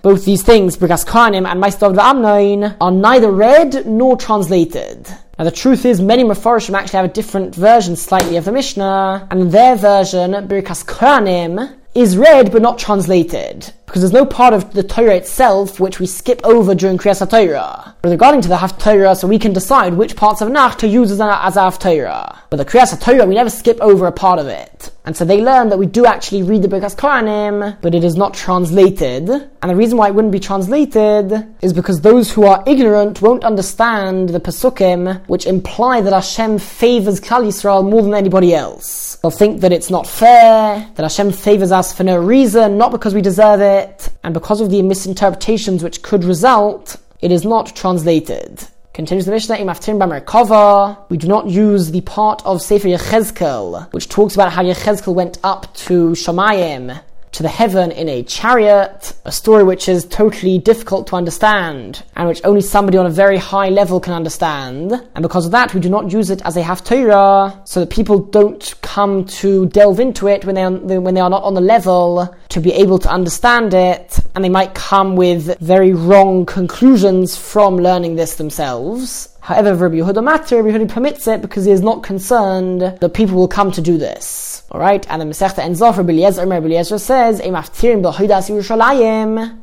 both 0.00 0.24
these 0.24 0.42
things, 0.44 0.76
Birkas 0.76 1.04
Kohanim 1.04 1.44
and 1.44 1.60
Mais 1.60 1.74
David 1.74 1.98
Amnon, 1.98 2.76
are 2.80 2.92
neither 2.92 3.32
read 3.32 3.84
nor 3.84 4.16
translated. 4.16 5.08
Now 5.36 5.44
the 5.44 5.50
truth 5.50 5.84
is, 5.84 6.00
many 6.00 6.22
Mefarshim 6.22 6.74
actually 6.74 6.98
have 6.98 7.10
a 7.10 7.12
different 7.12 7.54
version 7.54 7.96
slightly 7.96 8.36
of 8.36 8.44
the 8.44 8.52
Mishnah, 8.52 9.26
and 9.30 9.40
in 9.40 9.50
their 9.50 9.74
version, 9.74 10.32
Birkas 10.32 10.86
Kohanim, 10.86 11.74
is 11.96 12.18
read 12.18 12.52
but 12.52 12.62
not 12.62 12.78
translated 12.78 13.72
because 13.86 14.02
there's 14.02 14.12
no 14.12 14.26
part 14.26 14.52
of 14.52 14.74
the 14.74 14.82
Torah 14.82 15.16
itself 15.16 15.80
which 15.80 15.98
we 15.98 16.06
skip 16.06 16.40
over 16.44 16.74
during 16.74 16.98
Kriyas 16.98 17.28
Torah. 17.30 17.94
But 18.02 18.10
regarding 18.10 18.42
to 18.42 18.48
the 18.48 18.56
Haftorah, 18.56 19.16
so 19.16 19.26
we 19.26 19.38
can 19.38 19.52
decide 19.52 19.94
which 19.94 20.14
parts 20.16 20.42
of 20.42 20.50
Nach 20.50 20.76
to 20.78 20.86
use 20.86 21.10
as, 21.10 21.20
a, 21.20 21.44
as. 21.44 21.54
But 21.54 22.56
the 22.56 22.64
Kriyas 22.64 23.00
Torah, 23.00 23.26
we 23.26 23.34
never 23.34 23.48
skip 23.48 23.80
over 23.80 24.06
a 24.06 24.12
part 24.12 24.38
of 24.38 24.46
it. 24.46 24.90
And 25.06 25.16
so 25.16 25.24
they 25.24 25.40
learn 25.40 25.68
that 25.68 25.78
we 25.78 25.86
do 25.86 26.04
actually 26.04 26.42
read 26.42 26.62
the 26.62 26.68
Birkas 26.68 26.96
Kohanim, 26.96 27.80
but 27.80 27.94
it 27.94 28.02
is 28.02 28.16
not 28.16 28.34
translated. 28.34 29.30
And 29.30 29.70
the 29.70 29.76
reason 29.76 29.96
why 29.96 30.08
it 30.08 30.14
wouldn't 30.16 30.32
be 30.32 30.40
translated 30.40 31.46
is 31.62 31.72
because 31.72 32.00
those 32.00 32.32
who 32.32 32.44
are 32.44 32.64
ignorant 32.66 33.22
won't 33.22 33.44
understand 33.44 34.30
the 34.30 34.40
Pesukim, 34.40 35.24
which 35.28 35.46
imply 35.46 36.00
that 36.00 36.12
Hashem 36.12 36.58
favors 36.58 37.20
Klal 37.20 37.44
Yisrael 37.44 37.88
more 37.88 38.02
than 38.02 38.14
anybody 38.14 38.52
else. 38.52 39.16
They'll 39.22 39.30
think 39.30 39.60
that 39.60 39.72
it's 39.72 39.90
not 39.90 40.08
fair, 40.08 40.90
that 40.96 41.02
Hashem 41.02 41.30
favors 41.30 41.70
us 41.70 41.92
for 41.92 42.02
no 42.02 42.18
reason, 42.18 42.76
not 42.76 42.90
because 42.90 43.14
we 43.14 43.22
deserve 43.22 43.60
it, 43.60 44.08
and 44.24 44.34
because 44.34 44.60
of 44.60 44.70
the 44.70 44.82
misinterpretations 44.82 45.84
which 45.84 46.02
could 46.02 46.24
result, 46.24 46.96
it 47.20 47.30
is 47.30 47.44
not 47.44 47.76
translated. 47.76 48.66
Continues 48.96 49.26
the 49.26 49.30
Mishnah, 49.30 49.56
Imaftim 49.56 49.98
Merkava. 49.98 50.96
We 51.10 51.18
do 51.18 51.28
not 51.28 51.48
use 51.48 51.90
the 51.90 52.00
part 52.00 52.40
of 52.46 52.62
Sefer 52.62 52.88
Yechezkel, 52.88 53.92
which 53.92 54.08
talks 54.08 54.32
about 54.32 54.52
how 54.52 54.62
Yechezkel 54.62 55.12
went 55.12 55.38
up 55.44 55.74
to 55.74 56.12
Shamayim 56.12 57.02
to 57.32 57.42
the 57.42 57.48
heaven 57.48 57.90
in 57.90 58.08
a 58.08 58.22
chariot, 58.22 59.12
a 59.24 59.32
story 59.32 59.62
which 59.62 59.88
is 59.88 60.04
totally 60.06 60.58
difficult 60.58 61.06
to 61.08 61.16
understand, 61.16 62.02
and 62.16 62.28
which 62.28 62.40
only 62.44 62.60
somebody 62.60 62.98
on 62.98 63.06
a 63.06 63.10
very 63.10 63.36
high 63.36 63.68
level 63.68 64.00
can 64.00 64.14
understand. 64.14 64.92
And 65.14 65.22
because 65.22 65.46
of 65.46 65.52
that, 65.52 65.74
we 65.74 65.80
do 65.80 65.90
not 65.90 66.10
use 66.10 66.30
it 66.30 66.40
as 66.44 66.56
a 66.56 66.62
haftarah, 66.62 67.66
so 67.68 67.80
that 67.80 67.90
people 67.90 68.18
don't 68.18 68.74
come 68.82 69.24
to 69.26 69.66
delve 69.66 70.00
into 70.00 70.28
it 70.28 70.44
when 70.44 70.54
they 70.54 70.62
are, 70.62 70.72
when 70.72 71.14
they 71.14 71.20
are 71.20 71.30
not 71.30 71.42
on 71.42 71.54
the 71.54 71.60
level 71.60 72.34
to 72.48 72.60
be 72.60 72.72
able 72.72 72.98
to 72.98 73.10
understand 73.10 73.74
it, 73.74 74.18
and 74.34 74.44
they 74.44 74.48
might 74.48 74.74
come 74.74 75.16
with 75.16 75.58
very 75.58 75.92
wrong 75.92 76.46
conclusions 76.46 77.36
from 77.36 77.76
learning 77.76 78.16
this 78.16 78.36
themselves. 78.36 79.28
However, 79.40 79.74
Rabbi 79.74 79.96
Yehuda 79.96 80.24
Matter, 80.24 80.62
Rabbi 80.62 80.76
Yehuda 80.76 80.88
permits 80.88 81.28
it 81.28 81.40
because 81.40 81.64
he 81.64 81.70
is 81.70 81.80
not 81.80 82.02
concerned 82.02 82.80
that 82.80 83.14
people 83.14 83.36
will 83.36 83.46
come 83.46 83.70
to 83.72 83.80
do 83.80 83.96
this. 83.96 84.55
Alright, 84.68 85.06
and 85.08 85.22
the 85.22 85.26
Masechta 85.26 85.60
ends 85.60 85.80
off, 85.80 85.96
Rabbi 85.96 86.12
Eliezer, 86.12 86.44
Rabbi 86.44 86.66
Eliezer 86.66 86.98
says, 86.98 87.40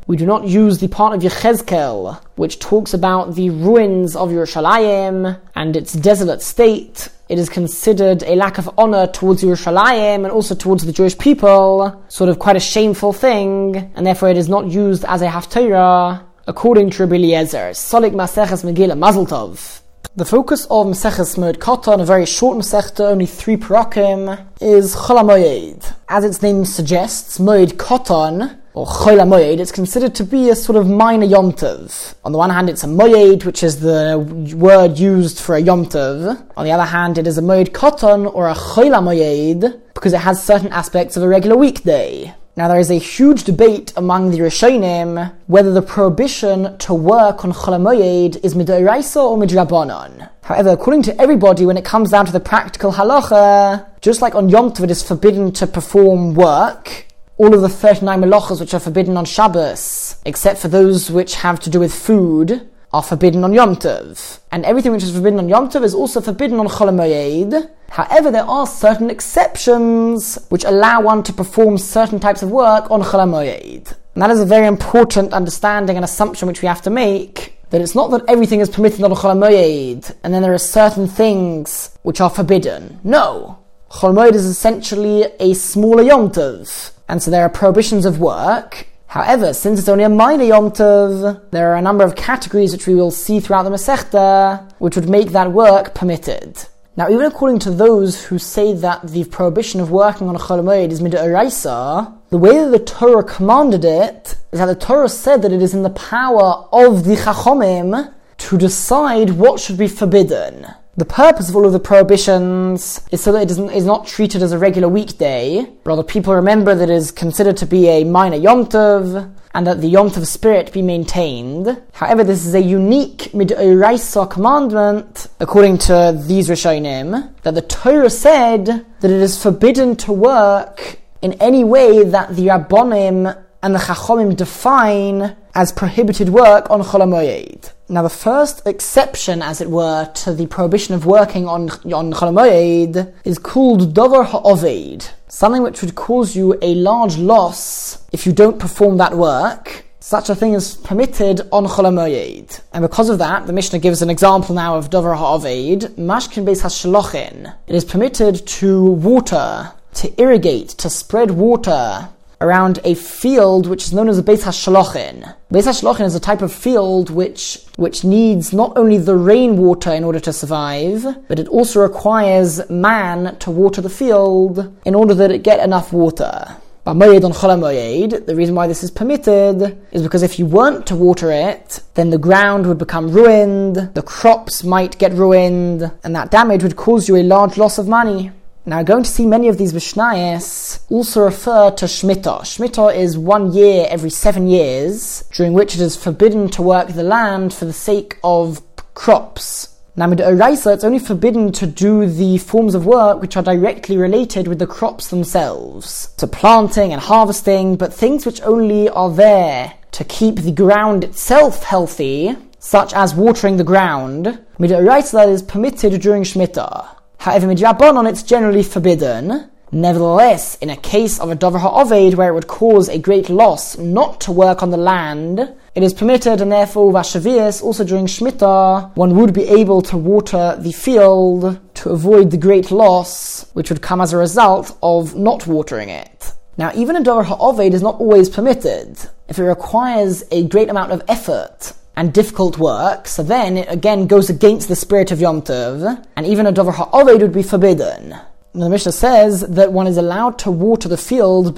We 0.08 0.18
do 0.18 0.26
not 0.26 0.48
use 0.48 0.80
the 0.80 0.88
part 0.88 1.14
of 1.14 1.22
Yechezkel, 1.22 2.22
which 2.36 2.60
talks 2.60 2.94
about 2.94 3.36
the 3.36 3.50
ruins 3.50 4.16
of 4.16 4.30
Yerushalayim 4.30 5.38
and 5.56 5.76
its 5.76 5.92
desolate 5.92 6.42
state. 6.42 7.10
It 7.28 7.38
is 7.38 7.50
considered 7.50 8.24
a 8.24 8.36
lack 8.36 8.58
of 8.58 8.70
honor 8.78 9.08
towards 9.08 9.44
Yerushalayim 9.44 10.24
and 10.24 10.32
also 10.32 10.56
towards 10.56 10.86
the 10.86 10.94
Jewish 10.94 11.18
people, 11.18 12.02
sort 12.08 12.30
of 12.30 12.40
quite 12.40 12.56
a 12.56 12.62
shameful 12.62 13.12
thing, 13.12 13.92
and 13.96 14.08
therefore 14.08 14.30
it 14.30 14.38
is 14.38 14.48
not 14.48 14.72
used 14.72 15.04
as 15.04 15.22
a 15.22 15.28
haftarah 15.28 16.24
according 16.48 16.92
to 16.92 17.04
Rabbi 17.04 17.16
Eliezer. 17.16 17.72
Solik 17.72 18.14
Maseches 18.14 18.64
Megillah 18.64 18.98
Mazel 18.98 19.26
Tov. 19.26 19.83
The 20.16 20.26
focus 20.26 20.66
of 20.66 20.86
Maseches 20.86 21.36
Katan, 21.58 22.00
a 22.00 22.06
very 22.06 22.28
short 22.28 22.56
Masechta, 22.56 23.00
only 23.00 23.26
three 23.26 23.58
parakim, 23.58 24.46
is 24.62 24.96
Cholamoyed. 24.96 25.92
As 26.08 26.24
its 26.24 26.40
name 26.44 26.66
suggests, 26.66 27.40
Moed 27.40 27.74
Katan 27.78 28.60
or 28.76 28.86
Chol 28.86 29.18
Moed, 29.28 29.60
it's 29.60 29.72
considered 29.72 30.14
to 30.14 30.24
be 30.24 30.52
a 30.52 30.56
sort 30.56 30.76
of 30.76 30.88
minor 30.88 31.26
yomtiv. 31.26 32.14
On 32.24 32.32
the 32.32 32.38
one 32.38 32.52
hand, 32.52 32.70
it's 32.70 32.84
a 32.84 32.88
moed, 32.88 33.44
which 33.44 33.64
is 33.64 33.80
the 33.80 34.20
word 34.56 35.00
used 35.00 35.40
for 35.40 35.56
a 35.56 35.62
yomtiv. 35.64 36.48
On 36.56 36.64
the 36.64 36.72
other 36.72 36.86
hand, 36.86 37.18
it 37.18 37.26
is 37.26 37.40
a 37.40 37.42
moed 37.42 37.70
koton 37.70 38.32
or 38.36 38.48
a 38.50 38.54
Chol 38.54 38.94
Moed 38.94 39.82
because 39.96 40.14
it 40.14 40.22
has 40.22 40.44
certain 40.44 40.72
aspects 40.72 41.18
of 41.18 41.24
a 41.24 41.28
regular 41.28 41.58
weekday. 41.58 42.36
Now, 42.56 42.68
there 42.68 42.80
is 42.80 42.92
a 42.92 43.00
huge 43.00 43.46
debate 43.46 43.94
among 43.98 44.30
the 44.30 44.38
Rishonim 44.38 45.34
whether 45.48 45.74
the 45.74 45.82
prohibition 45.82 46.78
to 46.78 46.94
work 46.94 47.44
on 47.44 47.52
Cholamoyed 47.52 48.40
is 48.46 48.54
midoraisa 48.54 49.24
or 49.24 49.40
midrabanon. 49.40 50.30
However, 50.44 50.70
according 50.70 51.02
to 51.04 51.20
everybody, 51.20 51.66
when 51.66 51.78
it 51.78 51.84
comes 51.84 52.12
down 52.12 52.28
to 52.28 52.32
the 52.32 52.40
practical 52.40 52.92
halacha, 52.92 53.88
just 54.02 54.22
like 54.22 54.36
on 54.36 54.50
Yom 54.50 54.72
Tov 54.72 54.84
it 54.84 54.92
is 54.92 55.02
forbidden 55.02 55.52
to 55.54 55.66
perform 55.66 56.36
work, 56.36 57.08
all 57.38 57.56
of 57.56 57.62
the 57.62 57.70
39 57.70 58.22
melachas 58.22 58.60
which 58.60 58.76
are 58.76 58.80
forbidden 58.80 59.18
on 59.18 59.26
Shabbos, 59.26 60.18
except 60.24 60.60
for 60.60 60.68
those 60.68 61.10
which 61.10 61.34
have 61.34 61.60
to 61.62 61.72
do 61.72 61.80
with 61.80 61.92
food, 61.92 62.70
are 62.94 63.02
forbidden 63.02 63.44
on 63.44 63.54
Yom 63.54 63.76
Tov. 63.76 64.40
And 64.52 64.64
everything 64.66 64.92
which 64.92 65.04
is 65.04 65.12
forbidden 65.12 65.40
on 65.40 65.50
Yom 65.50 65.70
Tov 65.70 65.84
is 65.84 65.96
also 65.96 66.22
forbidden 66.22 66.60
on 66.60 66.68
Chol 66.68 67.70
However, 67.90 68.32
there 68.32 68.46
are 68.46 68.68
certain 68.68 69.10
exceptions 69.10 70.38
which 70.50 70.64
allow 70.64 71.02
one 71.02 71.24
to 71.24 71.34
perform 71.34 71.78
certain 71.78 72.20
types 72.20 72.44
of 72.44 72.52
work 72.52 72.90
on 72.92 73.02
Chol 73.02 73.22
And 73.24 74.22
that 74.22 74.30
is 74.30 74.40
a 74.40 74.46
very 74.46 74.68
important 74.68 75.34
understanding 75.34 75.96
and 75.96 76.06
assumption 76.06 76.48
which 76.48 76.62
we 76.62 76.68
have 76.68 76.84
to 76.84 76.92
make. 76.92 77.58
That 77.72 77.82
it's 77.82 77.96
not 77.96 78.12
that 78.12 78.24
everything 78.28 78.60
is 78.60 78.70
permitted 78.70 79.04
on 79.04 79.12
Chol 79.12 80.14
and 80.24 80.34
then 80.34 80.42
there 80.44 80.54
are 80.54 80.60
certain 80.60 81.08
things 81.08 81.98
which 82.04 82.22
are 82.22 82.30
forbidden. 82.30 83.00
No. 83.04 83.60
Chol 83.90 84.34
is 84.34 84.46
essentially 84.46 85.24
a 85.40 85.56
smaller 85.56 86.04
Yom 86.04 86.30
Tov. 86.30 86.92
And 87.10 87.22
so 87.22 87.32
there 87.32 87.44
are 87.44 87.50
prohibitions 87.50 88.06
of 88.06 88.20
work, 88.20 88.88
However, 89.14 89.54
since 89.54 89.78
it's 89.78 89.90
only 89.90 90.06
a 90.06 90.10
minor 90.10 90.44
Yom 90.44 90.72
Tov, 90.72 91.52
there 91.52 91.72
are 91.72 91.76
a 91.76 91.84
number 91.84 92.04
of 92.04 92.16
categories 92.16 92.72
which 92.72 92.88
we 92.88 92.96
will 92.96 93.12
see 93.12 93.40
throughout 93.40 93.62
the 93.62 93.70
Masechta, 93.70 94.68
which 94.80 94.96
would 94.96 95.08
make 95.08 95.34
that 95.34 95.52
work 95.52 95.94
permitted. 95.94 96.66
Now, 96.98 97.10
even 97.12 97.26
according 97.26 97.60
to 97.60 97.70
those 97.70 98.26
who 98.26 98.40
say 98.40 98.74
that 98.74 99.08
the 99.10 99.26
prohibition 99.26 99.80
of 99.82 99.92
working 99.92 100.30
on 100.30 100.36
a 100.36 100.40
Chol 100.40 100.92
is 100.92 101.00
midoraisa, 101.00 102.12
the 102.32 102.40
way 102.40 102.58
that 102.58 102.72
the 102.72 102.80
Torah 102.80 103.24
commanded 103.24 103.86
it 103.86 104.36
is 104.52 104.58
that 104.58 104.66
the 104.66 104.74
Torah 104.74 105.08
said 105.08 105.44
that 105.44 105.52
it 105.52 105.62
is 105.62 105.76
in 105.76 105.84
the 105.84 105.92
power 105.92 106.66
of 106.72 107.04
the 107.04 107.16
Chachomim 107.16 108.12
to 108.38 108.58
decide 108.58 109.30
what 109.30 109.60
should 109.60 109.78
be 109.78 109.88
forbidden. 109.88 110.66
The 110.96 111.06
purpose 111.06 111.50
of 111.50 111.56
all 111.56 111.66
of 111.66 111.74
the 111.74 111.80
prohibitions 111.80 113.02
is 113.12 113.24
so 113.24 113.32
that 113.32 113.50
it 113.50 113.50
is 113.50 113.86
not 113.86 114.06
treated 114.06 114.44
as 114.44 114.52
a 114.52 114.60
regular 114.60 114.88
weekday. 114.88 115.66
Rather, 115.86 116.04
people 116.04 116.36
remember 116.36 116.76
that 116.76 116.88
it 116.88 116.94
is 116.94 117.10
considered 117.10 117.58
to 117.58 117.66
be 117.66 117.88
a 117.88 118.04
minor 118.04 118.38
Yom 118.38 118.68
Tov, 118.68 119.34
and 119.56 119.66
that 119.66 119.82
the 119.82 119.88
Yom 119.88 120.12
Tov 120.12 120.28
spirit 120.28 120.72
be 120.72 120.84
maintained. 120.84 121.82
However, 121.94 122.24
this 122.24 122.46
is 122.46 122.54
a 122.54 122.62
unique 122.62 123.32
Midoraisa 123.34 124.30
commandment, 124.30 125.26
according 125.40 125.80
to 125.80 126.16
these 126.28 126.48
Rishonim, 126.48 127.34
that 127.42 127.56
the 127.56 127.64
Torah 127.64 128.12
said 128.12 128.66
that 128.68 129.10
it 129.10 129.20
is 129.20 129.42
forbidden 129.42 129.96
to 129.96 130.14
work 130.14 131.00
in 131.24 131.34
any 131.42 131.64
way 131.64 132.04
that 132.04 132.36
the 132.36 132.50
Rabbonim 132.50 133.36
and 133.64 133.74
the 133.74 133.80
Chachomim 133.80 134.36
define 134.36 135.36
as 135.56 135.72
prohibited 135.72 136.30
work 136.30 136.70
on 136.70 136.84
Cholamoyed. 136.84 137.72
Now, 137.94 138.02
the 138.02 138.10
first 138.10 138.66
exception, 138.66 139.44
as 139.44 139.62
it 139.62 139.70
were, 139.70 140.06
to 140.06 140.34
the 140.34 140.48
prohibition 140.48 140.96
of 140.96 141.06
working 141.06 141.48
on, 141.48 141.70
on 141.94 142.12
Cholamoyed 142.12 143.14
is 143.24 143.38
called 143.38 143.94
Dover 143.94 144.24
Ha'oved, 144.24 145.12
something 145.28 145.62
which 145.62 145.84
would 145.84 145.94
cause 145.94 146.36
you 146.36 146.58
a 146.64 146.74
large 146.74 147.18
loss 147.18 148.04
if 148.12 148.26
you 148.26 148.34
don't 148.34 148.58
perform 148.58 148.98
that 148.98 149.14
work. 149.16 149.86
Such 150.00 150.32
a 150.32 150.34
thing 150.34 150.54
is 150.54 150.78
permitted 150.78 151.42
on 151.52 151.68
Cholamoyed. 151.68 152.62
And 152.74 152.82
because 152.82 153.10
of 153.10 153.20
that, 153.20 153.46
the 153.46 153.54
Mishnah 153.54 153.78
gives 153.78 154.02
an 154.02 154.10
example 154.10 154.56
now 154.56 154.76
of 154.76 154.90
Dover 154.90 155.14
Ha'oved, 155.14 155.96
Mashkin 155.96 156.46
Beis 156.46 156.64
HaShalochin. 156.64 157.54
It 157.68 157.76
is 157.76 157.86
permitted 157.86 158.48
to 158.48 158.84
water, 158.86 159.72
to 159.94 160.20
irrigate, 160.20 160.70
to 160.70 160.90
spread 160.90 161.30
water 161.30 162.10
around 162.42 162.80
a 162.84 162.96
field 162.96 163.68
which 163.68 163.84
is 163.86 163.94
known 163.94 164.10
as 164.10 164.18
a 164.18 164.24
Beis 164.24 164.42
HaShalochin. 164.42 165.36
Beis 165.52 165.68
HaShalochin 165.68 166.06
is 166.06 166.16
a 166.16 166.20
type 166.20 166.42
of 166.42 166.52
field 166.52 167.10
which, 167.10 167.63
which 167.78 168.04
needs 168.04 168.54
not 168.54 168.78
only 168.78 168.98
the 168.98 169.16
rainwater 169.16 169.92
in 169.92 170.04
order 170.04 170.20
to 170.20 170.34
survive, 170.34 171.06
but 171.28 171.40
it 171.40 171.48
also 171.48 171.82
requires 171.82 172.70
man 172.70 173.38
to 173.40 173.50
water 173.52 173.82
the 173.82 173.90
field 173.90 174.74
in 174.86 174.96
order 174.96 175.14
that 175.14 175.32
it 175.32 175.44
get 175.44 175.60
enough 175.60 175.92
water. 175.92 176.58
Moyed 176.86 177.24
on 177.24 177.32
Chola 177.32 177.56
the 177.58 178.36
reason 178.36 178.56
why 178.56 178.68
this 178.68 178.84
is 178.84 178.92
permitted 178.92 179.82
is 179.92 180.04
because 180.04 180.22
if 180.22 180.38
you 180.38 180.46
weren't 180.46 180.86
to 180.88 180.96
water 180.96 181.32
it, 181.32 181.80
then 181.94 182.10
the 182.10 182.18
ground 182.18 182.68
would 182.68 182.78
become 182.78 183.10
ruined, 183.10 183.76
the 183.94 184.02
crops 184.02 184.66
might 184.66 184.98
get 185.00 185.14
ruined, 185.14 185.90
and 186.04 186.16
that 186.16 186.30
damage 186.30 186.62
would 186.62 186.76
cause 186.76 187.08
you 187.08 187.16
a 187.16 187.24
large 187.24 187.58
loss 187.58 187.78
of 187.78 187.88
money. 187.88 188.32
Now, 188.66 188.82
going 188.82 189.04
to 189.04 189.10
see 189.10 189.26
many 189.26 189.50
of 189.50 189.58
these 189.58 189.74
Mishnayos 189.74 190.80
also 190.90 191.26
refer 191.26 191.72
to 191.72 191.86
Shemitah. 191.86 192.44
Shemitah 192.44 192.96
is 192.96 193.18
one 193.18 193.52
year 193.52 193.86
every 193.90 194.10
seven 194.10 194.48
years, 194.48 195.26
during 195.34 195.52
which 195.52 195.76
it 195.76 195.82
is 195.82 195.98
forbidden 195.98 196.48
to 196.52 196.62
work 196.62 196.88
the 196.88 197.04
land 197.04 197.54
for 197.54 197.66
the 197.66 197.74
sake 197.74 198.18
of 198.24 198.62
crops. 198.94 199.68
Now, 199.98 200.08
with 200.08 200.20
Oraisa, 200.20 200.74
it's 200.74 200.86
only 200.86 201.00
forbidden 201.00 201.52
to 201.52 201.68
do 201.68 202.08
the 202.08 202.38
forms 202.38 202.74
of 202.74 202.86
work 202.86 203.20
which 203.20 203.36
are 203.36 203.44
directly 203.44 203.98
related 203.98 204.48
with 204.48 204.60
the 204.60 204.66
crops 204.66 205.10
themselves. 205.10 206.14
To 206.16 206.26
planting 206.26 206.94
and 206.94 207.02
harvesting, 207.02 207.76
but 207.76 207.94
things 207.94 208.26
which 208.26 208.42
only 208.44 208.88
are 208.88 209.12
there 209.12 209.74
to 209.92 210.06
keep 210.06 210.38
the 210.38 210.54
ground 210.54 211.04
itself 211.04 211.64
healthy, 211.64 212.38
such 212.60 212.94
as 212.94 213.14
watering 213.14 213.58
the 213.58 213.66
ground, 213.66 214.40
Midoraisa 214.58 215.28
is 215.28 215.42
permitted 215.42 216.02
during 216.02 216.24
Shemitah. 216.24 217.03
However, 217.18 217.48
midrabanon 217.48 218.10
it's 218.10 218.24
generally 218.24 218.64
forbidden. 218.64 219.50
Nevertheless, 219.72 220.56
in 220.62 220.70
a 220.70 220.78
case 220.78 221.20
of 221.20 221.32
a 221.32 221.36
dover 221.36 221.58
ha'oved 221.58 222.14
where 222.14 222.30
it 222.30 222.34
would 222.34 222.48
cause 222.48 222.88
a 222.90 223.00
great 223.00 223.28
loss 223.28 223.76
not 223.78 224.22
to 224.22 224.32
work 224.32 224.62
on 224.62 224.70
the 224.70 224.78
land, 224.78 225.40
it 225.74 225.82
is 225.82 225.96
permitted, 225.96 226.42
and 226.42 226.52
therefore 226.52 226.94
vashavias, 226.94 227.64
also 227.64 227.84
during 227.84 228.06
Shemitah, 228.06 228.96
one 228.96 229.16
would 229.16 229.34
be 229.34 229.48
able 229.48 229.82
to 229.82 229.98
water 229.98 230.56
the 230.60 230.72
field 230.72 231.60
to 231.74 231.90
avoid 231.90 232.30
the 232.30 232.38
great 232.38 232.70
loss 232.70 233.50
which 233.54 233.70
would 233.70 233.82
come 233.82 234.00
as 234.00 234.14
a 234.14 234.18
result 234.18 234.78
of 234.84 235.16
not 235.16 235.48
watering 235.48 235.90
it. 235.90 236.34
Now, 236.56 236.72
even 236.76 236.96
a 236.96 237.04
dover 237.04 237.24
ha'oved 237.24 237.74
is 237.74 237.82
not 237.82 238.00
always 238.00 238.30
permitted. 238.30 239.00
If 239.28 239.40
it 239.40 239.44
requires 239.44 240.24
a 240.30 240.48
great 240.48 240.70
amount 240.70 240.92
of 240.92 241.02
effort 241.08 241.74
and 241.96 242.14
difficult 242.14 242.58
work, 242.58 243.08
so 243.08 243.24
then 243.24 243.58
it 243.58 243.70
again 243.70 244.08
goes 244.08 244.30
against 244.30 244.68
the 244.68 244.76
spirit 244.76 245.12
of 245.12 245.22
Yom 245.22 245.42
Tov, 245.42 246.06
and 246.16 246.26
even 246.26 246.48
a 246.48 246.52
Dover 246.52 246.72
Ha'oved 246.72 247.22
would 247.22 247.34
be 247.34 247.44
forbidden. 247.44 248.16
The 248.54 248.70
Mishnah 248.70 248.92
says 248.92 249.42
that 249.42 249.74
one 249.74 249.88
is 249.88 249.98
allowed 249.98 250.38
to 250.40 250.52
water 250.52 250.88
the 250.88 250.98
field, 250.98 251.58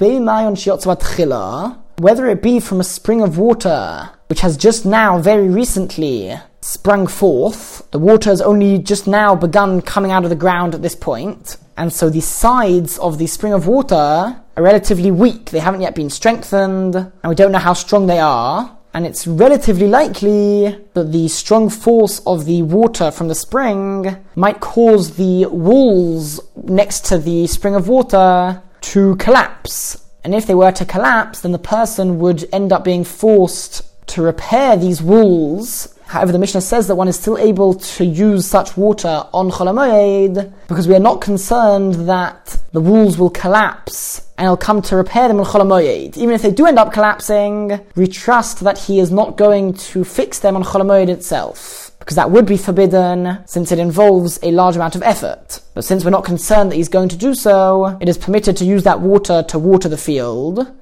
whether 1.98 2.26
it 2.26 2.42
be 2.42 2.60
from 2.60 2.80
a 2.80 2.84
spring 2.84 3.22
of 3.22 3.38
water, 3.38 4.10
which 4.28 4.40
has 4.40 4.56
just 4.56 4.86
now, 4.86 5.18
very 5.18 5.48
recently, 5.48 6.38
sprung 6.60 7.06
forth. 7.06 7.88
The 7.90 7.98
water 7.98 8.30
has 8.30 8.40
only 8.40 8.78
just 8.78 9.06
now 9.06 9.34
begun 9.34 9.82
coming 9.82 10.10
out 10.10 10.24
of 10.24 10.30
the 10.30 10.36
ground 10.36 10.74
at 10.74 10.82
this 10.82 10.94
point, 10.94 11.56
and 11.76 11.92
so 11.92 12.10
the 12.10 12.20
sides 12.20 12.98
of 12.98 13.18
the 13.18 13.26
spring 13.26 13.52
of 13.52 13.66
water 13.66 13.94
are 13.94 14.62
relatively 14.62 15.10
weak. 15.10 15.50
They 15.50 15.58
haven't 15.58 15.82
yet 15.82 15.94
been 15.94 16.10
strengthened, 16.10 16.96
and 16.96 17.12
we 17.24 17.34
don't 17.34 17.52
know 17.52 17.58
how 17.58 17.74
strong 17.74 18.06
they 18.06 18.18
are 18.18 18.75
and 18.96 19.04
it's 19.04 19.26
relatively 19.26 19.88
likely 19.88 20.74
that 20.94 21.12
the 21.12 21.28
strong 21.28 21.68
force 21.68 22.22
of 22.26 22.46
the 22.46 22.62
water 22.62 23.10
from 23.10 23.28
the 23.28 23.34
spring 23.34 24.16
might 24.34 24.60
cause 24.60 25.16
the 25.16 25.44
walls 25.50 26.40
next 26.64 27.04
to 27.04 27.18
the 27.18 27.46
spring 27.46 27.74
of 27.74 27.88
water 27.88 28.62
to 28.80 29.14
collapse. 29.16 30.02
And 30.24 30.34
if 30.34 30.46
they 30.46 30.54
were 30.54 30.72
to 30.72 30.86
collapse, 30.86 31.42
then 31.42 31.52
the 31.52 31.58
person 31.58 32.18
would 32.20 32.48
end 32.54 32.72
up 32.72 32.84
being 32.84 33.04
forced 33.04 33.82
to 34.06 34.22
repair 34.22 34.78
these 34.78 35.02
walls 35.02 35.94
However, 36.06 36.32
the 36.32 36.38
Mishnah 36.38 36.60
says 36.60 36.86
that 36.86 36.94
one 36.94 37.08
is 37.08 37.18
still 37.18 37.36
able 37.36 37.74
to 37.74 38.04
use 38.04 38.46
such 38.46 38.76
water 38.76 39.24
on 39.34 39.50
Cholamoyed 39.50 40.52
because 40.68 40.86
we 40.86 40.94
are 40.94 41.00
not 41.00 41.20
concerned 41.20 42.08
that 42.08 42.58
the 42.72 42.80
walls 42.80 43.18
will 43.18 43.30
collapse 43.30 44.22
and 44.38 44.46
he'll 44.46 44.56
come 44.56 44.82
to 44.82 44.96
repair 44.96 45.26
them 45.26 45.40
on 45.40 45.46
Cholamoyed. 45.46 46.16
Even 46.16 46.34
if 46.34 46.42
they 46.42 46.52
do 46.52 46.66
end 46.66 46.78
up 46.78 46.92
collapsing, 46.92 47.80
we 47.96 48.06
trust 48.06 48.60
that 48.60 48.78
he 48.78 49.00
is 49.00 49.10
not 49.10 49.36
going 49.36 49.74
to 49.74 50.04
fix 50.04 50.38
them 50.38 50.54
on 50.54 50.62
Cholamoyed 50.62 51.08
itself 51.08 51.85
because 52.06 52.14
that 52.14 52.30
would 52.30 52.46
be 52.46 52.56
forbidden 52.56 53.36
since 53.46 53.72
it 53.72 53.80
involves 53.80 54.38
a 54.44 54.52
large 54.52 54.76
amount 54.76 54.94
of 54.94 55.02
effort. 55.02 55.60
But 55.74 55.84
since 55.84 56.04
we're 56.04 56.12
not 56.12 56.24
concerned 56.24 56.70
that 56.70 56.76
he's 56.76 56.88
going 56.88 57.08
to 57.08 57.16
do 57.16 57.34
so, 57.34 57.98
it 58.00 58.08
is 58.08 58.16
permitted 58.16 58.56
to 58.58 58.64
use 58.64 58.84
that 58.84 59.00
water 59.00 59.42
to 59.48 59.58
water 59.58 59.88
the 59.88 59.96
field. 59.96 60.72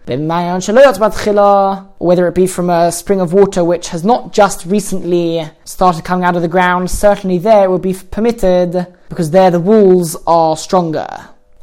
Whether 1.99 2.29
it 2.29 2.35
be 2.35 2.47
from 2.47 2.69
a 2.69 2.93
spring 2.93 3.23
of 3.23 3.33
water 3.33 3.65
which 3.65 3.89
has 3.89 4.05
not 4.05 4.35
just 4.35 4.67
recently 4.67 5.51
started 5.65 6.05
coming 6.05 6.27
out 6.27 6.37
of 6.37 6.43
the 6.43 6.49
ground, 6.49 6.91
certainly 6.91 7.39
there 7.39 7.65
it 7.65 7.71
would 7.71 7.81
be 7.81 7.95
permitted 7.95 8.87
because 9.09 9.31
there 9.31 9.51
the 9.51 9.61
walls 9.61 10.19
are 10.27 10.59
stronger. 10.59 11.09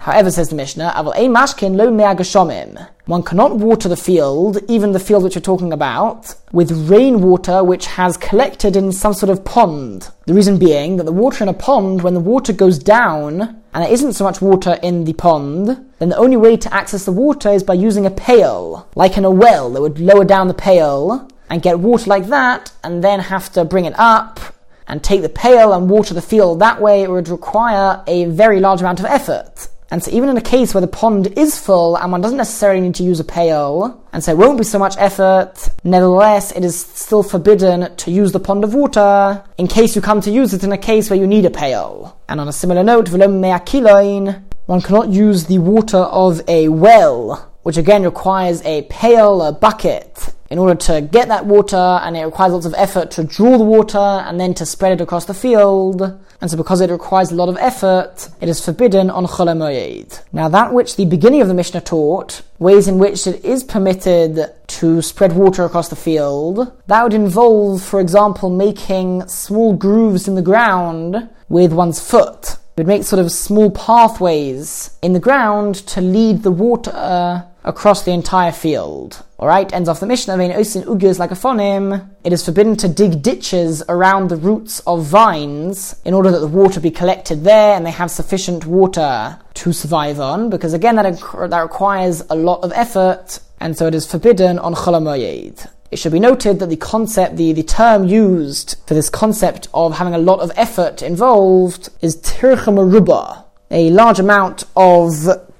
However, 0.01 0.31
says 0.31 0.49
the 0.49 0.55
Mishnah, 0.55 0.93
mashkin 0.95 1.75
lo 1.75 2.87
One 3.05 3.21
cannot 3.21 3.57
water 3.57 3.87
the 3.87 3.95
field, 3.95 4.57
even 4.67 4.93
the 4.93 4.99
field 4.99 5.21
which 5.21 5.35
we're 5.35 5.43
talking 5.43 5.71
about, 5.71 6.33
with 6.51 6.89
rainwater 6.89 7.63
which 7.63 7.85
has 7.85 8.17
collected 8.17 8.75
in 8.75 8.93
some 8.93 9.13
sort 9.13 9.29
of 9.29 9.45
pond. 9.45 10.09
The 10.25 10.33
reason 10.33 10.57
being 10.57 10.97
that 10.97 11.03
the 11.03 11.11
water 11.11 11.43
in 11.43 11.49
a 11.49 11.53
pond, 11.53 12.01
when 12.01 12.15
the 12.15 12.19
water 12.19 12.51
goes 12.51 12.79
down, 12.79 13.41
and 13.75 13.83
there 13.83 13.93
isn't 13.93 14.13
so 14.13 14.23
much 14.23 14.41
water 14.41 14.79
in 14.81 15.03
the 15.03 15.13
pond, 15.13 15.67
then 15.99 16.09
the 16.09 16.17
only 16.17 16.37
way 16.37 16.57
to 16.57 16.73
access 16.73 17.05
the 17.05 17.11
water 17.11 17.49
is 17.51 17.61
by 17.61 17.75
using 17.75 18.07
a 18.07 18.09
pail, 18.09 18.89
like 18.95 19.17
in 19.17 19.23
a 19.23 19.29
well 19.29 19.69
that 19.69 19.81
would 19.81 19.99
lower 19.99 20.25
down 20.25 20.47
the 20.47 20.55
pail 20.55 21.29
and 21.47 21.61
get 21.61 21.79
water 21.79 22.09
like 22.09 22.25
that, 22.25 22.71
and 22.83 23.03
then 23.03 23.19
have 23.19 23.51
to 23.51 23.63
bring 23.63 23.85
it 23.85 23.93
up 23.99 24.39
and 24.87 25.03
take 25.03 25.21
the 25.21 25.29
pail 25.29 25.73
and 25.73 25.91
water 25.91 26.15
the 26.15 26.23
field 26.23 26.59
that 26.59 26.81
way, 26.81 27.03
it 27.03 27.11
would 27.11 27.29
require 27.29 28.03
a 28.07 28.25
very 28.25 28.59
large 28.59 28.81
amount 28.81 28.99
of 28.99 29.05
effort. 29.05 29.67
And 29.91 30.01
so 30.01 30.09
even 30.11 30.29
in 30.29 30.37
a 30.37 30.41
case 30.41 30.73
where 30.73 30.79
the 30.79 30.87
pond 30.87 31.37
is 31.37 31.59
full 31.59 31.97
and 31.97 32.13
one 32.13 32.21
doesn't 32.21 32.37
necessarily 32.37 32.79
need 32.79 32.95
to 32.95 33.03
use 33.03 33.19
a 33.19 33.25
pail, 33.25 34.01
and 34.13 34.23
so 34.23 34.31
it 34.31 34.37
won't 34.37 34.57
be 34.57 34.63
so 34.63 34.79
much 34.79 34.95
effort, 34.97 35.69
nevertheless 35.83 36.53
it 36.53 36.63
is 36.63 36.79
still 36.79 37.23
forbidden 37.23 37.93
to 37.97 38.09
use 38.09 38.31
the 38.31 38.39
pond 38.39 38.63
of 38.63 38.73
water 38.73 39.43
in 39.57 39.67
case 39.67 39.93
you 39.93 40.01
come 40.01 40.21
to 40.21 40.31
use 40.31 40.53
it 40.53 40.63
in 40.63 40.71
a 40.71 40.77
case 40.77 41.09
where 41.09 41.19
you 41.19 41.27
need 41.27 41.43
a 41.43 41.49
pail. 41.49 42.17
And 42.29 42.39
on 42.39 42.47
a 42.47 42.53
similar 42.53 42.83
note, 42.83 43.09
one 43.11 44.81
cannot 44.81 45.09
use 45.09 45.45
the 45.45 45.57
water 45.59 45.97
of 45.97 46.41
a 46.47 46.69
well, 46.69 47.51
which 47.63 47.75
again 47.75 48.03
requires 48.03 48.61
a 48.61 48.83
pail, 48.83 49.41
a 49.41 49.51
bucket, 49.51 50.33
in 50.49 50.57
order 50.57 50.75
to 50.75 51.01
get 51.01 51.27
that 51.27 51.45
water, 51.45 51.75
and 51.75 52.15
it 52.15 52.23
requires 52.23 52.53
lots 52.53 52.65
of 52.65 52.73
effort 52.77 53.11
to 53.11 53.23
draw 53.25 53.57
the 53.57 53.63
water 53.65 53.97
and 53.97 54.39
then 54.39 54.53
to 54.53 54.65
spread 54.65 54.93
it 54.93 55.01
across 55.01 55.25
the 55.25 55.33
field. 55.33 56.17
And 56.41 56.49
so 56.49 56.57
because 56.57 56.81
it 56.81 56.89
requires 56.89 57.31
a 57.31 57.35
lot 57.35 57.49
of 57.49 57.57
effort, 57.57 58.29
it 58.41 58.49
is 58.49 58.65
forbidden 58.65 59.11
on 59.11 59.27
Chol 59.27 60.19
Now 60.33 60.49
that 60.49 60.73
which 60.73 60.95
the 60.95 61.05
beginning 61.05 61.41
of 61.41 61.47
the 61.47 61.53
Mishnah 61.53 61.81
taught, 61.81 62.41
ways 62.57 62.87
in 62.87 62.97
which 62.97 63.27
it 63.27 63.45
is 63.45 63.63
permitted 63.63 64.51
to 64.67 65.01
spread 65.03 65.33
water 65.33 65.63
across 65.63 65.89
the 65.89 65.95
field, 65.95 66.71
that 66.87 67.03
would 67.03 67.13
involve, 67.13 67.83
for 67.83 67.99
example, 67.99 68.49
making 68.49 69.27
small 69.27 69.73
grooves 69.73 70.27
in 70.27 70.33
the 70.33 70.41
ground 70.41 71.29
with 71.47 71.73
one's 71.73 71.99
foot. 71.99 72.57
It 72.75 72.81
would 72.81 72.87
make 72.87 73.03
sort 73.03 73.19
of 73.19 73.31
small 73.31 73.69
pathways 73.69 74.97
in 75.03 75.13
the 75.13 75.19
ground 75.19 75.75
to 75.87 76.01
lead 76.01 76.41
the 76.41 76.51
water 76.51 77.45
across 77.63 78.03
the 78.03 78.11
entire 78.11 78.51
field. 78.51 79.23
Alright, 79.41 79.73
ends 79.73 79.89
off 79.89 79.99
the 79.99 80.05
Mishnah, 80.05 80.37
vein 80.37 80.51
oisin 80.51 80.83
ugys 80.83 81.17
like 81.17 81.31
a 81.31 81.33
phonim. 81.33 82.07
It 82.23 82.31
is 82.31 82.45
forbidden 82.45 82.75
to 82.75 82.87
dig 82.87 83.23
ditches 83.23 83.81
around 83.89 84.29
the 84.29 84.35
roots 84.35 84.81
of 84.81 85.03
vines 85.03 85.99
in 86.05 86.13
order 86.13 86.29
that 86.29 86.41
the 86.41 86.47
water 86.47 86.79
be 86.79 86.91
collected 86.91 87.43
there 87.43 87.75
and 87.75 87.83
they 87.83 87.89
have 87.89 88.11
sufficient 88.11 88.67
water 88.67 89.39
to 89.55 89.73
survive 89.73 90.19
on, 90.19 90.51
because 90.51 90.75
again, 90.75 90.95
that, 90.97 91.19
that 91.49 91.59
requires 91.59 92.21
a 92.29 92.35
lot 92.35 92.61
of 92.61 92.71
effort, 92.75 93.39
and 93.59 93.75
so 93.75 93.87
it 93.87 93.95
is 93.95 94.05
forbidden 94.05 94.59
on 94.59 94.75
Cholamoyed. 94.75 95.67
It 95.89 95.97
should 95.97 96.11
be 96.11 96.19
noted 96.19 96.59
that 96.59 96.69
the 96.69 96.77
concept, 96.77 97.35
the, 97.35 97.51
the 97.51 97.63
term 97.63 98.07
used 98.07 98.75
for 98.85 98.93
this 98.93 99.09
concept 99.09 99.69
of 99.73 99.97
having 99.97 100.13
a 100.13 100.19
lot 100.19 100.41
of 100.41 100.51
effort 100.55 101.01
involved 101.01 101.89
is 102.01 102.15
tircha 102.17 103.45
a 103.71 103.89
large 103.89 104.19
amount 104.19 104.65
of 104.75 105.11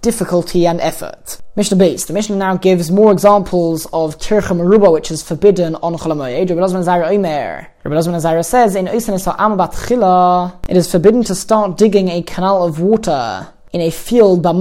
difficulty 0.02 0.66
and 0.66 0.82
effort. 0.82 1.42
Mishnah 1.56 1.78
Beis. 1.78 2.08
The 2.08 2.14
Mishnah 2.14 2.36
now 2.36 2.58
gives 2.58 2.92
more 2.92 3.12
examples 3.12 3.86
of 3.94 4.18
tircha 4.18 4.56
meruba, 4.56 4.92
which 4.92 5.12
is 5.12 5.22
forbidden 5.22 5.76
on 5.76 5.96
Cholamoyed. 5.96 6.50
Rabbi 6.50 6.62
Elazar 6.62 6.74
ben 6.74 6.84
Azarya 6.84 7.12
Omer. 7.12 7.68
Rabbi 7.84 8.42
says, 8.42 8.76
in 8.76 8.88
it 8.88 10.78
is 10.78 10.92
forbidden 10.92 11.24
to 11.24 11.36
start 11.36 11.78
digging 11.78 12.10
a 12.10 12.22
canal 12.22 12.64
of 12.64 12.80
water 12.80 13.48
in 13.74 13.82
a 13.82 13.90
field 13.90 14.46
on 14.46 14.56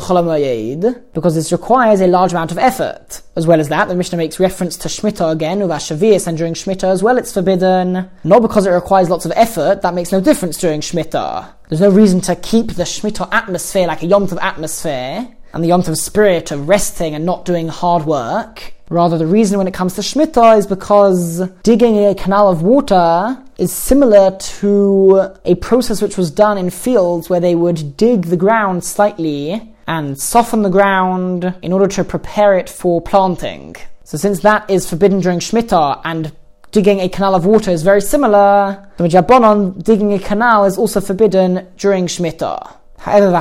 Cholamoyed 0.00 1.12
because 1.14 1.34
this 1.34 1.52
requires 1.52 2.00
a 2.00 2.06
large 2.06 2.32
amount 2.32 2.50
of 2.50 2.58
effort. 2.58 3.22
As 3.36 3.46
well 3.46 3.60
as 3.60 3.68
that, 3.68 3.88
the 3.88 3.94
Mishnah 3.94 4.18
makes 4.18 4.40
reference 4.40 4.76
to 4.78 4.88
Shemitah 4.88 5.30
again, 5.32 5.60
with 5.60 5.70
Shavias, 5.70 6.26
and 6.26 6.36
during 6.36 6.54
Shemitah 6.54 6.90
as 6.90 7.02
well 7.02 7.16
it's 7.16 7.32
forbidden. 7.32 8.10
Not 8.24 8.42
because 8.42 8.66
it 8.66 8.70
requires 8.70 9.08
lots 9.08 9.24
of 9.24 9.32
effort, 9.36 9.82
that 9.82 9.94
makes 9.94 10.10
no 10.10 10.20
difference 10.20 10.58
during 10.58 10.80
Shemitah. 10.80 11.52
There's 11.68 11.80
no 11.80 11.90
reason 11.90 12.20
to 12.22 12.34
keep 12.36 12.74
the 12.74 12.84
Shemitah 12.84 13.28
atmosphere 13.32 13.86
like 13.86 14.02
a 14.02 14.06
Yom 14.06 14.26
Tov 14.26 14.42
atmosphere, 14.42 15.28
and 15.52 15.62
the 15.62 15.68
Yom 15.68 15.82
Tov 15.82 15.96
spirit 15.96 16.50
of 16.50 16.68
resting 16.68 17.14
and 17.14 17.24
not 17.24 17.44
doing 17.44 17.68
hard 17.68 18.04
work. 18.04 18.74
Rather, 18.88 19.18
the 19.18 19.26
reason 19.26 19.58
when 19.58 19.66
it 19.66 19.74
comes 19.74 19.94
to 19.94 20.00
Shemitah 20.00 20.58
is 20.58 20.66
because 20.66 21.48
digging 21.64 22.04
a 22.04 22.14
canal 22.14 22.48
of 22.48 22.62
water 22.62 23.36
is 23.58 23.72
similar 23.72 24.36
to 24.38 25.30
a 25.44 25.56
process 25.56 26.00
which 26.00 26.16
was 26.16 26.30
done 26.30 26.56
in 26.56 26.70
fields 26.70 27.28
where 27.28 27.40
they 27.40 27.56
would 27.56 27.96
dig 27.96 28.26
the 28.26 28.36
ground 28.36 28.84
slightly 28.84 29.74
and 29.88 30.18
soften 30.18 30.62
the 30.62 30.70
ground 30.70 31.54
in 31.62 31.72
order 31.72 31.88
to 31.88 32.04
prepare 32.04 32.56
it 32.56 32.68
for 32.68 33.00
planting. 33.00 33.74
So 34.04 34.16
since 34.18 34.40
that 34.40 34.70
is 34.70 34.88
forbidden 34.88 35.20
during 35.20 35.40
Shemitah 35.40 36.02
and 36.04 36.32
digging 36.70 37.00
a 37.00 37.08
canal 37.08 37.34
of 37.34 37.44
water 37.44 37.72
is 37.72 37.82
very 37.82 38.00
similar, 38.00 38.88
the 38.98 39.04
midrabanon 39.04 39.82
digging 39.82 40.12
a 40.12 40.18
canal 40.20 40.64
is 40.64 40.78
also 40.78 41.00
forbidden 41.00 41.66
during 41.76 42.06
Shemitah. 42.06 42.75
However, 42.98 43.30
the 43.30 43.40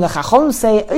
the 0.00 0.08
say, 0.52 0.78
it 0.78 0.90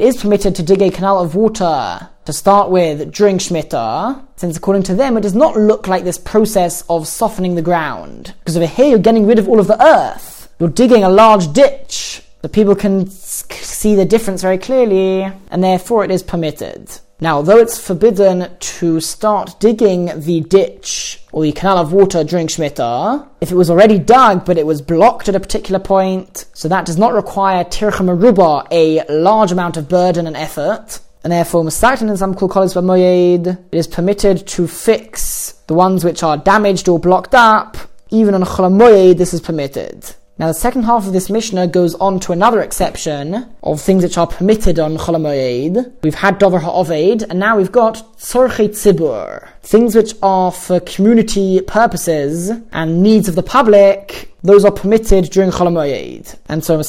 is 0.00 0.16
permitted 0.16 0.54
to 0.54 0.62
dig 0.62 0.82
a 0.82 0.90
canal 0.90 1.20
of 1.20 1.34
water 1.34 2.08
to 2.24 2.32
start 2.32 2.70
with 2.70 3.12
during 3.12 3.38
Shemitah, 3.38 4.24
since 4.36 4.56
according 4.56 4.84
to 4.84 4.94
them, 4.94 5.16
it 5.16 5.20
does 5.20 5.34
not 5.34 5.56
look 5.56 5.86
like 5.86 6.04
this 6.04 6.18
process 6.18 6.82
of 6.88 7.06
softening 7.06 7.54
the 7.54 7.62
ground. 7.62 8.34
Because 8.40 8.56
over 8.56 8.66
here, 8.66 8.86
you're 8.86 8.98
getting 8.98 9.26
rid 9.26 9.38
of 9.38 9.48
all 9.48 9.60
of 9.60 9.66
the 9.66 9.82
earth. 9.84 10.48
You're 10.58 10.70
digging 10.70 11.04
a 11.04 11.10
large 11.10 11.52
ditch. 11.52 12.22
The 12.42 12.48
people 12.48 12.74
can 12.74 13.08
see 13.10 13.94
the 13.94 14.04
difference 14.04 14.42
very 14.42 14.58
clearly, 14.58 15.30
and 15.50 15.64
therefore 15.64 16.04
it 16.04 16.10
is 16.10 16.22
permitted. 16.22 17.00
Now, 17.20 17.36
although 17.36 17.58
it's 17.58 17.78
forbidden 17.78 18.50
to 18.58 19.00
start 19.00 19.60
digging 19.60 20.10
the 20.20 20.40
ditch 20.40 21.22
or 21.32 21.42
the 21.42 21.52
canal 21.52 21.78
of 21.78 21.92
water 21.92 22.24
during 22.24 22.48
Shemitah, 22.48 23.28
if 23.40 23.52
it 23.52 23.54
was 23.54 23.70
already 23.70 23.98
dug 23.98 24.44
but 24.44 24.58
it 24.58 24.66
was 24.66 24.82
blocked 24.82 25.28
at 25.28 25.36
a 25.36 25.40
particular 25.40 25.78
point, 25.78 26.46
so 26.54 26.68
that 26.68 26.86
does 26.86 26.98
not 26.98 27.12
require 27.12 27.64
tircha 27.64 28.04
meruba, 28.04 28.66
a 28.70 29.04
large 29.08 29.52
amount 29.52 29.76
of 29.76 29.88
burden 29.88 30.26
and 30.26 30.36
effort, 30.36 31.00
and 31.22 31.32
therefore 31.32 31.64
Masaitan 31.64 32.10
in 32.10 32.16
some 32.16 32.34
Kulkolis 32.34 32.74
Moyed, 32.74 33.46
it 33.46 33.78
is 33.78 33.86
permitted 33.86 34.46
to 34.48 34.66
fix 34.66 35.52
the 35.66 35.74
ones 35.74 36.04
which 36.04 36.22
are 36.22 36.36
damaged 36.36 36.88
or 36.88 36.98
blocked 36.98 37.34
up, 37.34 37.76
even 38.10 38.34
on 38.34 38.42
Cholamoyed 38.42 39.16
this 39.16 39.32
is 39.32 39.40
permitted. 39.40 40.14
Now, 40.36 40.48
the 40.48 40.54
second 40.54 40.82
half 40.82 41.06
of 41.06 41.12
this 41.12 41.30
Mishnah 41.30 41.68
goes 41.68 41.94
on 41.94 42.18
to 42.20 42.32
another 42.32 42.60
exception 42.60 43.46
of 43.62 43.80
things 43.80 44.02
which 44.02 44.18
are 44.18 44.26
permitted 44.26 44.80
on 44.80 44.96
Chol 44.96 45.92
We've 46.02 46.14
had 46.16 46.38
Dover 46.38 46.58
Ha'oved, 46.58 47.22
and 47.30 47.38
now 47.38 47.56
we've 47.56 47.70
got 47.70 48.02
Tzorchei 48.18 48.70
Tzibur, 48.70 49.48
things 49.62 49.94
which 49.94 50.12
are 50.24 50.50
for 50.50 50.80
community 50.80 51.60
purposes 51.60 52.50
and 52.72 53.00
needs 53.00 53.28
of 53.28 53.36
the 53.36 53.44
public. 53.44 54.34
Those 54.42 54.64
are 54.64 54.72
permitted 54.72 55.26
during 55.30 55.52
Chol 55.52 56.36
And 56.48 56.64
so, 56.64 56.80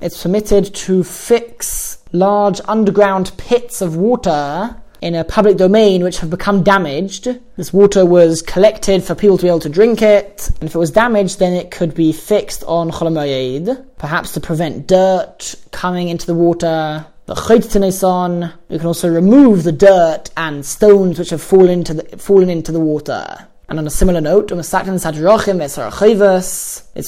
it's 0.00 0.22
permitted 0.22 0.74
to 0.74 1.04
fix 1.04 1.98
large 2.12 2.60
underground 2.66 3.32
pits 3.36 3.82
of 3.82 3.96
water 3.96 4.76
in 5.02 5.16
a 5.16 5.24
public 5.24 5.56
domain 5.56 6.04
which 6.04 6.20
have 6.20 6.30
become 6.30 6.62
damaged. 6.62 7.28
This 7.56 7.72
water 7.72 8.06
was 8.06 8.40
collected 8.40 9.02
for 9.02 9.16
people 9.16 9.36
to 9.36 9.42
be 9.42 9.48
able 9.48 9.58
to 9.60 9.68
drink 9.68 10.00
it, 10.00 10.48
and 10.60 10.68
if 10.68 10.74
it 10.74 10.78
was 10.78 10.92
damaged, 10.92 11.40
then 11.40 11.52
it 11.52 11.72
could 11.72 11.94
be 11.94 12.12
fixed 12.12 12.62
on 12.64 12.90
Cholamoyed, 12.90 13.84
perhaps 13.98 14.32
to 14.32 14.40
prevent 14.40 14.86
dirt 14.86 15.56
coming 15.72 16.08
into 16.08 16.26
the 16.26 16.34
water. 16.34 17.04
The 17.26 17.34
Chaytzaneson, 17.34 18.52
you 18.68 18.78
can 18.78 18.86
also 18.86 19.08
remove 19.08 19.64
the 19.64 19.72
dirt 19.72 20.30
and 20.36 20.64
stones 20.64 21.18
which 21.18 21.30
have 21.30 21.42
fallen 21.42 21.70
into 21.70 21.94
the, 21.94 22.16
fallen 22.16 22.48
into 22.48 22.72
the 22.72 22.80
water. 22.80 23.48
And 23.68 23.78
on 23.78 23.86
a 23.86 23.90
similar 23.90 24.20
note, 24.20 24.52
umm 24.52 24.60
it's 24.60 24.74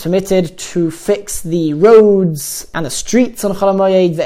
permitted 0.02 0.58
to 0.58 0.90
fix 0.90 1.42
the 1.42 1.74
roads 1.74 2.66
and 2.74 2.86
the 2.86 2.90
streets 2.90 3.44
on 3.44 3.54
Cholamoyed, 3.54 4.16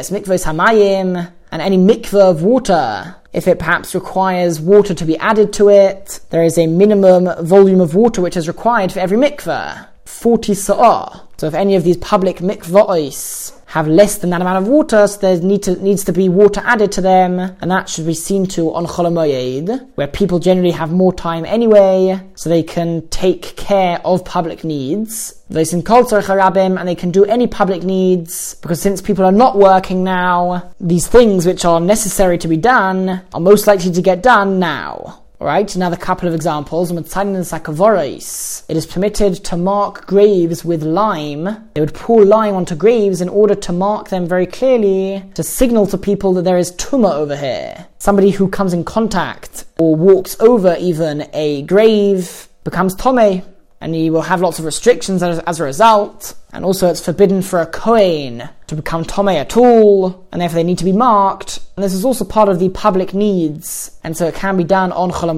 and 1.50 1.62
any 1.62 1.78
mikveh 1.78 2.20
of 2.20 2.42
water 2.42 3.16
if 3.32 3.46
it 3.46 3.58
perhaps 3.58 3.94
requires 3.94 4.60
water 4.60 4.94
to 4.94 5.04
be 5.04 5.18
added 5.18 5.52
to 5.54 5.68
it, 5.68 6.20
there 6.30 6.44
is 6.44 6.56
a 6.56 6.66
minimum 6.66 7.44
volume 7.44 7.80
of 7.80 7.94
water 7.94 8.22
which 8.22 8.36
is 8.36 8.48
required 8.48 8.92
for 8.92 9.00
every 9.00 9.18
mikveh. 9.18 9.86
40 10.06 10.54
sa'ah. 10.54 11.28
So 11.36 11.46
if 11.46 11.54
any 11.54 11.76
of 11.76 11.84
these 11.84 11.98
public 11.98 12.38
mikvahs 12.38 13.57
have 13.68 13.86
less 13.86 14.16
than 14.16 14.30
that 14.30 14.40
amount 14.40 14.64
of 14.64 14.66
water, 14.66 15.06
so 15.06 15.18
there 15.18 15.38
need 15.42 15.66
needs 15.82 16.02
to 16.02 16.12
be 16.12 16.26
water 16.26 16.62
added 16.64 16.90
to 16.90 17.02
them, 17.02 17.38
and 17.38 17.70
that 17.70 17.86
should 17.86 18.06
be 18.06 18.14
seen 18.14 18.46
to 18.46 18.72
on 18.74 18.86
Cholamoyed, 18.86 19.90
where 19.94 20.06
people 20.06 20.38
generally 20.38 20.70
have 20.70 20.90
more 20.90 21.12
time 21.12 21.44
anyway, 21.44 22.18
so 22.34 22.48
they 22.48 22.62
can 22.62 23.06
take 23.08 23.56
care 23.56 24.00
of 24.06 24.24
public 24.24 24.64
needs. 24.64 25.34
They 25.50 25.66
can 25.66 25.82
call 25.82 26.04
harabim, 26.04 26.78
and 26.78 26.88
they 26.88 26.94
can 26.94 27.10
do 27.10 27.26
any 27.26 27.46
public 27.46 27.82
needs, 27.82 28.54
because 28.62 28.80
since 28.80 29.02
people 29.02 29.26
are 29.26 29.32
not 29.32 29.58
working 29.58 30.02
now, 30.02 30.72
these 30.80 31.06
things 31.06 31.44
which 31.44 31.66
are 31.66 31.78
necessary 31.78 32.38
to 32.38 32.48
be 32.48 32.56
done 32.56 33.20
are 33.34 33.40
most 33.40 33.66
likely 33.66 33.92
to 33.92 34.00
get 34.00 34.22
done 34.22 34.58
now. 34.58 35.24
Alright, 35.40 35.76
another 35.76 35.96
couple 35.96 36.26
of 36.26 36.34
examples. 36.34 36.90
It 36.90 38.76
is 38.76 38.86
permitted 38.86 39.44
to 39.44 39.56
mark 39.56 40.04
graves 40.04 40.64
with 40.64 40.82
lime. 40.82 41.44
They 41.74 41.80
would 41.80 41.94
pour 41.94 42.24
lime 42.24 42.56
onto 42.56 42.74
graves 42.74 43.20
in 43.20 43.28
order 43.28 43.54
to 43.54 43.72
mark 43.72 44.08
them 44.08 44.26
very 44.26 44.46
clearly, 44.46 45.22
to 45.34 45.44
signal 45.44 45.86
to 45.86 45.96
people 45.96 46.32
that 46.32 46.42
there 46.42 46.58
is 46.58 46.72
tumah 46.72 47.14
over 47.14 47.36
here. 47.36 47.86
Somebody 48.00 48.30
who 48.30 48.48
comes 48.48 48.72
in 48.72 48.82
contact 48.82 49.64
or 49.78 49.94
walks 49.94 50.36
over 50.40 50.76
even 50.80 51.28
a 51.32 51.62
grave 51.62 52.48
becomes 52.64 52.96
tome 52.96 53.42
and 53.80 53.94
he 53.94 54.10
will 54.10 54.22
have 54.22 54.40
lots 54.40 54.58
of 54.58 54.64
restrictions 54.64 55.22
as, 55.22 55.38
as, 55.38 55.60
a 55.60 55.64
result. 55.64 56.34
And 56.52 56.64
also, 56.64 56.90
it's 56.90 57.04
forbidden 57.04 57.42
for 57.42 57.60
a 57.60 57.66
Kohen 57.66 58.48
to 58.68 58.76
become 58.76 59.04
Tomei 59.04 59.36
at 59.36 59.56
all, 59.56 60.26
and 60.30 60.40
therefore 60.40 60.56
they 60.56 60.62
need 60.62 60.78
to 60.78 60.84
be 60.84 60.92
marked. 60.92 61.58
And 61.76 61.82
this 61.82 61.94
is 61.94 62.04
also 62.04 62.24
part 62.24 62.48
of 62.48 62.58
the 62.58 62.68
public 62.68 63.12
needs, 63.14 63.90
and 64.04 64.16
so 64.16 64.26
it 64.26 64.34
can 64.34 64.56
be 64.56 64.64
done 64.64 64.92
on 64.92 65.10
Chol 65.10 65.28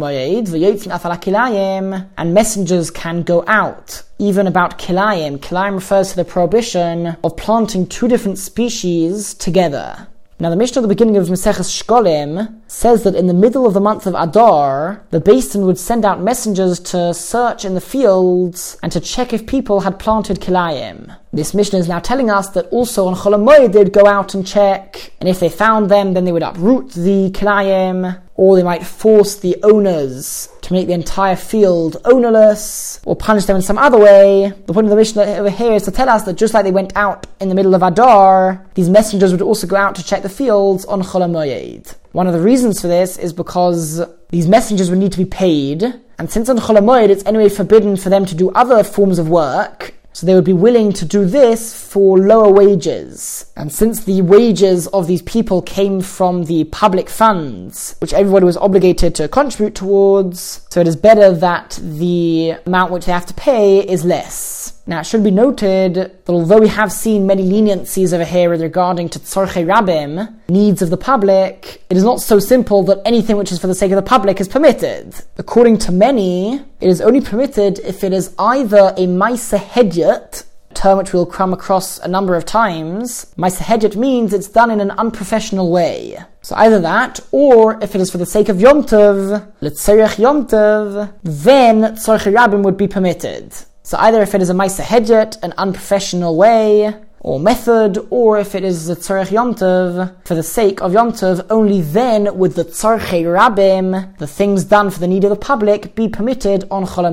Kilayim, 1.21 2.09
and 2.19 2.35
messengers 2.35 2.91
can 2.91 3.23
go 3.23 3.45
out. 3.47 4.03
Even 4.19 4.47
about 4.47 4.79
Kilayim, 4.79 5.39
Kilayim 5.39 5.75
refers 5.75 6.11
to 6.11 6.17
the 6.17 6.25
prohibition 6.25 7.17
of 7.25 7.37
planting 7.37 7.87
two 7.87 8.09
different 8.09 8.39
species 8.39 9.33
together. 9.35 10.09
Now, 10.43 10.49
the 10.49 10.57
Mishnah 10.57 10.81
at 10.81 10.83
the 10.83 10.89
beginning 10.89 11.19
of 11.19 11.29
Maseches 11.29 11.69
Shkolim 11.69 12.63
says 12.67 13.03
that 13.03 13.15
in 13.15 13.27
the 13.27 13.35
middle 13.35 13.67
of 13.67 13.75
the 13.75 13.81
month 13.81 14.07
of 14.07 14.15
Adar, 14.15 15.05
the 15.11 15.21
Beis 15.21 15.53
Din 15.53 15.67
would 15.67 15.79
send 15.79 16.03
out 16.03 16.23
messengers 16.23 16.81
to 16.81 17.13
search 17.13 17.67
in 17.67 17.75
the 17.75 17.81
fields 17.83 18.79
and 18.83 18.91
to 18.91 19.01
check 19.01 19.35
if 19.35 19.47
people 19.47 19.81
had 19.81 19.99
planted 19.99 20.41
kilayim. 20.41 21.15
This 21.31 21.53
Mishnah 21.53 21.81
is 21.81 21.89
now 21.89 21.99
telling 21.99 22.31
us 22.31 22.49
that 22.51 22.69
also 22.69 23.07
on 23.07 23.17
Cholamoy 23.17 23.71
they'd 23.71 23.93
go 23.93 24.07
out 24.07 24.33
and 24.33 24.47
check, 24.47 25.13
and 25.21 25.29
if 25.29 25.41
they 25.41 25.51
found 25.51 25.91
them, 25.91 26.15
then 26.15 26.25
they 26.25 26.33
would 26.33 26.43
uproot 26.43 26.93
the 26.93 27.31
kilayim, 27.33 28.19
or 28.35 28.57
they 28.57 28.63
might 28.63 28.87
force 28.87 29.37
the 29.37 29.59
owners 29.63 30.49
to 30.71 30.75
make 30.75 30.87
the 30.87 30.93
entire 30.93 31.35
field 31.35 31.97
ownerless, 32.05 33.01
or 33.05 33.17
punish 33.17 33.45
them 33.47 33.57
in 33.57 33.63
some 33.63 33.77
other 33.77 33.99
way. 33.99 34.53
The 34.67 34.73
point 34.73 34.87
of 34.87 34.91
the 34.91 34.97
Mishnah 34.97 35.25
over 35.25 35.51
here 35.51 35.73
is 35.73 35.83
to 35.83 35.91
tell 35.91 36.09
us 36.09 36.23
that 36.23 36.35
just 36.35 36.55
like 36.55 36.65
they 36.65 36.71
went 36.71 36.93
out 36.95 37.27
in 37.41 37.49
the 37.49 37.57
middle 37.57 37.75
of 37.75 37.83
Adar, 37.83 38.65
these 38.75 38.89
messengers 38.89 39.33
would 39.33 39.43
also 39.43 39.67
go 39.67 39.75
out 39.75 39.97
to 39.97 40.05
check 40.05 40.23
the 40.23 40.29
fields 40.29 40.85
on 40.85 41.03
Chol 41.03 41.97
One 42.13 42.27
of 42.29 42.33
the 42.33 42.41
reasons 42.41 42.81
for 42.81 42.87
this 42.87 43.19
is 43.19 43.33
because 43.33 44.01
these 44.29 44.47
messengers 44.47 44.91
would 44.91 45.01
need 45.01 45.11
to 45.11 45.19
be 45.19 45.25
paid, 45.25 45.83
and 46.21 46.31
since 46.31 46.49
on 46.49 46.59
Chol 46.59 47.09
it's 47.09 47.27
anyway 47.27 47.49
forbidden 47.49 47.97
for 47.97 48.09
them 48.09 48.25
to 48.27 48.37
do 48.37 48.51
other 48.51 48.85
forms 48.85 49.19
of 49.19 49.29
work, 49.29 49.95
so 50.13 50.27
they 50.27 50.35
would 50.35 50.45
be 50.45 50.53
willing 50.53 50.93
to 50.93 51.05
do 51.05 51.25
this 51.25 51.73
for 51.75 52.19
lower 52.19 52.53
wages. 52.53 53.47
And 53.57 53.73
since 53.73 54.05
the 54.05 54.23
wages 54.23 54.87
of 54.89 55.07
these 55.07 55.23
people 55.23 55.63
came 55.63 56.01
from 56.01 56.45
the 56.45 56.65
public 56.65 57.09
funds, 57.09 57.97
which 58.01 58.13
everybody 58.13 58.45
was 58.45 58.57
obligated 58.57 59.15
to 59.17 59.29
contribute 59.29 59.75
towards, 59.75 60.67
so 60.71 60.81
it 60.81 60.89
is 60.89 60.97
better 60.97 61.33
that 61.33 61.79
the 61.83 62.57
amount 62.67 62.93
which 62.93 63.07
they 63.07 63.13
have 63.13 63.27
to 63.27 63.35
pay 63.35 63.81
is 63.81 64.05
less. 64.05 64.80
Now, 64.91 64.99
it 64.99 65.07
should 65.07 65.23
be 65.23 65.31
noted 65.31 65.95
that 65.95 66.29
although 66.29 66.59
we 66.59 66.67
have 66.67 66.91
seen 66.91 67.25
many 67.25 67.45
leniencies 67.45 68.13
over 68.13 68.25
here 68.25 68.51
regarding 68.51 69.09
to 69.11 69.21
tzorchei 69.21 69.65
rabim, 69.65 70.35
needs 70.49 70.83
of 70.83 70.91
the 70.91 70.97
public, 70.97 71.85
it 71.89 71.97
is 71.97 72.03
not 72.03 72.21
so 72.21 72.41
simple 72.41 72.83
that 72.83 73.01
anything 73.05 73.37
which 73.37 73.53
is 73.53 73.61
for 73.61 73.69
the 73.69 73.75
sake 73.77 73.93
of 73.93 73.97
the 73.97 74.03
public 74.03 74.41
is 74.41 74.49
permitted. 74.49 75.15
According 75.39 75.79
to 75.79 75.93
many, 75.93 76.57
it 76.81 76.89
is 76.89 77.01
only 77.01 77.21
permitted 77.21 77.79
if 77.79 78.03
it 78.03 78.13
is 78.13 78.35
either 78.37 78.93
a 78.97 79.07
maisa 79.07 79.61
hedyot, 79.61 80.43
term 80.75 80.99
which 80.99 81.13
we'll 81.13 81.25
come 81.25 81.53
across 81.53 82.01
a 82.01 82.09
number 82.09 82.35
of 82.35 82.45
times. 82.45 83.33
Maisa 83.39 83.63
hedyot 83.63 83.95
means 83.95 84.33
it's 84.33 84.49
done 84.49 84.73
in 84.73 84.81
an 84.81 84.91
unprofessional 84.91 85.71
way. 85.71 86.19
So 86.43 86.57
either 86.57 86.81
that, 86.81 87.21
or 87.31 87.81
if 87.81 87.95
it 87.95 88.01
is 88.01 88.11
for 88.11 88.19
the 88.19 88.27
sake 88.27 88.49
of 88.49 88.61
Yom 88.61 88.83
Tov, 88.83 89.53
L'tzerech 89.61 90.19
Yom 90.19 90.49
Tov, 90.49 91.13
then 91.23 91.95
Tzorchei 91.95 92.35
Rabim 92.35 92.65
would 92.65 92.77
be 92.77 92.89
permitted. 92.89 93.55
So 93.83 93.97
either 93.99 94.23
if 94.23 94.35
it 94.35 94.43
is 94.43 94.51
a 94.51 94.55
Maisa 94.55 94.83
Hedyot, 94.83 95.43
an 95.43 95.55
unprofessional 95.57 96.37
way, 96.37 96.95
or 97.21 97.39
method, 97.39 97.99
or 98.11 98.39
if 98.39 98.55
it 98.55 98.65
is 98.65 98.89
a 98.89 98.97
Tzarech 98.97 99.31
Yom 99.31 99.55
Tov, 99.55 100.15
for 100.25 100.35
the 100.35 100.43
sake 100.43 100.81
of 100.81 100.93
Yom 100.93 101.13
Tov, 101.13 101.47
only 101.51 101.81
then 101.81 102.37
would 102.37 102.53
the 102.53 102.65
Tzarchei 102.65 103.25
Rabim, 103.25 104.17
the 104.19 104.27
things 104.27 104.65
done 104.65 104.91
for 104.91 105.01
the 105.01 105.07
need 105.07 105.25
of 105.25 105.31
the 105.31 105.37
public, 105.37 105.95
be 105.95 106.09
permitted 106.09 106.67
on 106.71 106.87
Chol 106.87 107.07